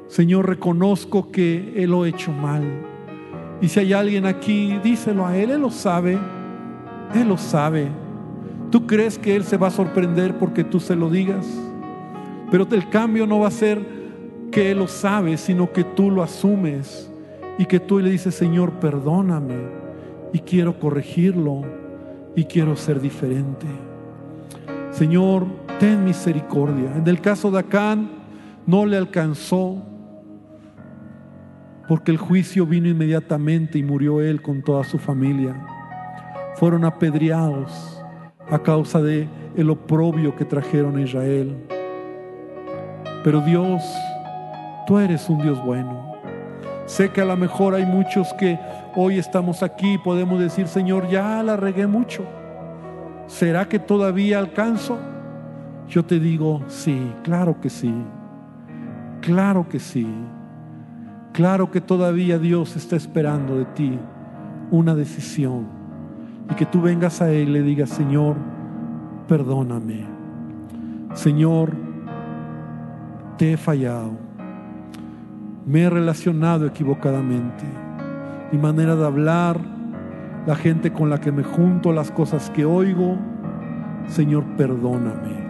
Señor, 0.08 0.48
reconozco 0.48 1.30
que 1.30 1.74
Él 1.76 1.90
lo 1.90 2.04
he 2.04 2.10
hecho 2.10 2.32
mal. 2.32 2.62
Y 3.60 3.68
si 3.68 3.80
hay 3.80 3.92
alguien 3.92 4.26
aquí, 4.26 4.78
díselo 4.82 5.26
a 5.26 5.36
Él, 5.36 5.50
Él 5.50 5.60
lo 5.60 5.70
sabe, 5.70 6.18
Él 7.14 7.28
lo 7.28 7.36
sabe. 7.36 7.88
¿Tú 8.70 8.86
crees 8.86 9.18
que 9.18 9.34
Él 9.34 9.44
se 9.44 9.56
va 9.56 9.68
a 9.68 9.70
sorprender 9.70 10.38
porque 10.38 10.62
tú 10.62 10.78
se 10.78 10.94
lo 10.94 11.10
digas? 11.10 11.46
Pero 12.50 12.66
el 12.70 12.88
cambio 12.90 13.26
no 13.26 13.40
va 13.40 13.48
a 13.48 13.52
ser 13.52 13.84
que 14.50 14.70
Él 14.70 14.78
lo 14.78 14.88
sabe, 14.88 15.36
sino 15.36 15.72
que 15.72 15.84
tú 15.84 16.10
lo 16.10 16.22
asumes 16.22 17.10
y 17.58 17.64
que 17.64 17.80
tú 17.80 17.98
le 17.98 18.10
dices, 18.10 18.34
Señor, 18.34 18.72
perdóname 18.72 19.54
y 20.32 20.40
quiero 20.40 20.78
corregirlo 20.78 21.62
y 22.34 22.44
quiero 22.44 22.76
ser 22.76 23.00
diferente. 23.00 23.66
Señor, 24.96 25.44
ten 25.78 26.06
misericordia. 26.06 26.90
En 26.96 27.06
el 27.06 27.20
caso 27.20 27.50
de 27.50 27.58
Acán 27.58 28.08
no 28.66 28.86
le 28.86 28.96
alcanzó 28.96 29.82
porque 31.86 32.12
el 32.12 32.16
juicio 32.16 32.64
vino 32.64 32.88
inmediatamente 32.88 33.76
y 33.76 33.82
murió 33.82 34.22
él 34.22 34.40
con 34.40 34.62
toda 34.62 34.84
su 34.84 34.98
familia. 34.98 35.54
Fueron 36.54 36.86
apedreados 36.86 38.02
a 38.50 38.58
causa 38.58 39.02
de 39.02 39.28
el 39.54 39.68
oprobio 39.68 40.34
que 40.34 40.46
trajeron 40.46 40.96
a 40.96 41.02
Israel. 41.02 41.54
Pero 43.22 43.42
Dios, 43.42 43.82
tú 44.86 44.98
eres 44.98 45.28
un 45.28 45.42
Dios 45.42 45.62
bueno. 45.62 46.14
Sé 46.86 47.10
que 47.10 47.20
a 47.20 47.26
lo 47.26 47.36
mejor 47.36 47.74
hay 47.74 47.84
muchos 47.84 48.32
que 48.32 48.58
hoy 48.94 49.18
estamos 49.18 49.62
aquí 49.62 49.92
y 49.92 49.98
podemos 49.98 50.40
decir, 50.40 50.68
Señor, 50.68 51.06
ya 51.10 51.42
la 51.42 51.58
regué 51.58 51.86
mucho. 51.86 52.24
¿Será 53.26 53.68
que 53.68 53.78
todavía 53.78 54.38
alcanzo? 54.38 54.98
Yo 55.88 56.04
te 56.04 56.18
digo, 56.18 56.62
sí, 56.68 57.12
claro 57.22 57.60
que 57.60 57.70
sí. 57.70 57.94
Claro 59.20 59.68
que 59.68 59.78
sí. 59.78 60.06
Claro 61.32 61.70
que 61.70 61.80
todavía 61.80 62.38
Dios 62.38 62.76
está 62.76 62.96
esperando 62.96 63.58
de 63.58 63.64
ti 63.66 63.98
una 64.70 64.94
decisión. 64.94 65.66
Y 66.50 66.54
que 66.54 66.66
tú 66.66 66.80
vengas 66.80 67.20
a 67.20 67.30
Él 67.30 67.48
y 67.48 67.52
le 67.52 67.62
digas, 67.62 67.90
Señor, 67.90 68.36
perdóname. 69.28 70.06
Señor, 71.14 71.72
te 73.36 73.52
he 73.52 73.56
fallado, 73.56 74.12
me 75.66 75.82
he 75.82 75.90
relacionado 75.90 76.66
equivocadamente, 76.66 77.64
mi 78.52 78.58
manera 78.58 78.94
de 78.94 79.04
hablar, 79.04 79.58
la 80.46 80.54
gente 80.54 80.92
con 80.92 81.10
la 81.10 81.20
que 81.20 81.32
me 81.32 81.42
junto, 81.42 81.92
las 81.92 82.10
cosas 82.10 82.50
que 82.50 82.64
oigo, 82.64 83.18
Señor, 84.06 84.44
perdóname 84.56 85.46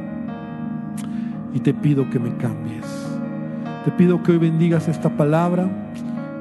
y 1.52 1.60
te 1.60 1.72
pido 1.72 2.08
que 2.10 2.18
me 2.18 2.34
cambies. 2.36 2.84
Te 3.84 3.90
pido 3.92 4.22
que 4.22 4.32
hoy 4.32 4.38
bendigas 4.38 4.88
esta 4.88 5.10
palabra, 5.16 5.68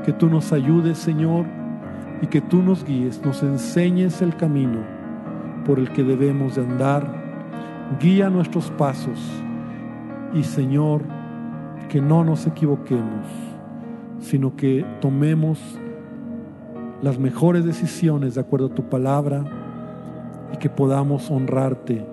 que 0.05 0.11
tú 0.13 0.29
nos 0.29 0.51
ayudes, 0.51 0.97
Señor, 0.97 1.45
y 2.21 2.27
que 2.27 2.41
tú 2.41 2.61
nos 2.61 2.83
guíes, 2.83 3.21
nos 3.23 3.43
enseñes 3.43 4.21
el 4.21 4.35
camino 4.35 4.79
por 5.65 5.79
el 5.79 5.89
que 5.91 6.03
debemos 6.03 6.55
de 6.55 6.63
andar. 6.63 7.23
Guía 8.01 8.29
nuestros 8.29 8.71
pasos 8.71 9.19
y, 10.33 10.43
Señor, 10.43 11.01
que 11.87 12.01
no 12.01 12.23
nos 12.23 12.47
equivoquemos, 12.47 13.25
sino 14.19 14.55
que 14.55 14.85
tomemos 15.01 15.79
las 17.05 17.19
mejores 17.19 17.63
decisiones 17.63 18.33
de 18.33 18.41
acuerdo 18.41 18.65
a 18.65 18.73
tu 18.73 18.89
palabra 18.89 19.43
y 20.51 20.57
que 20.57 20.71
podamos 20.71 21.29
honrarte 21.29 22.03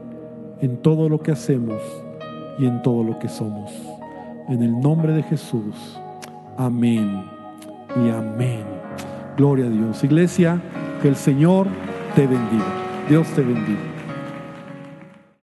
en 0.61 0.77
todo 0.83 1.09
lo 1.09 1.19
que 1.19 1.33
hacemos 1.33 1.81
y 2.59 2.67
en 2.67 2.83
todo 2.83 3.03
lo 3.03 3.19
que 3.19 3.31
somos. 3.31 3.73
En 4.51 4.63
el 4.63 4.79
nombre 4.79 5.15
de 5.15 5.23
Jesús. 5.23 5.99
Amén 6.59 7.25
y 7.97 8.11
amén. 8.11 8.65
Gloria 9.39 9.65
a 9.65 9.71
Dios. 9.71 10.05
Iglesia, 10.05 10.61
que 11.01 11.09
el 11.09 11.17
Señor 11.17 11.69
te 12.15 12.27
bendiga. 12.27 12.67
Dios 13.09 13.27
te 13.29 13.41
bendiga. 13.41 13.92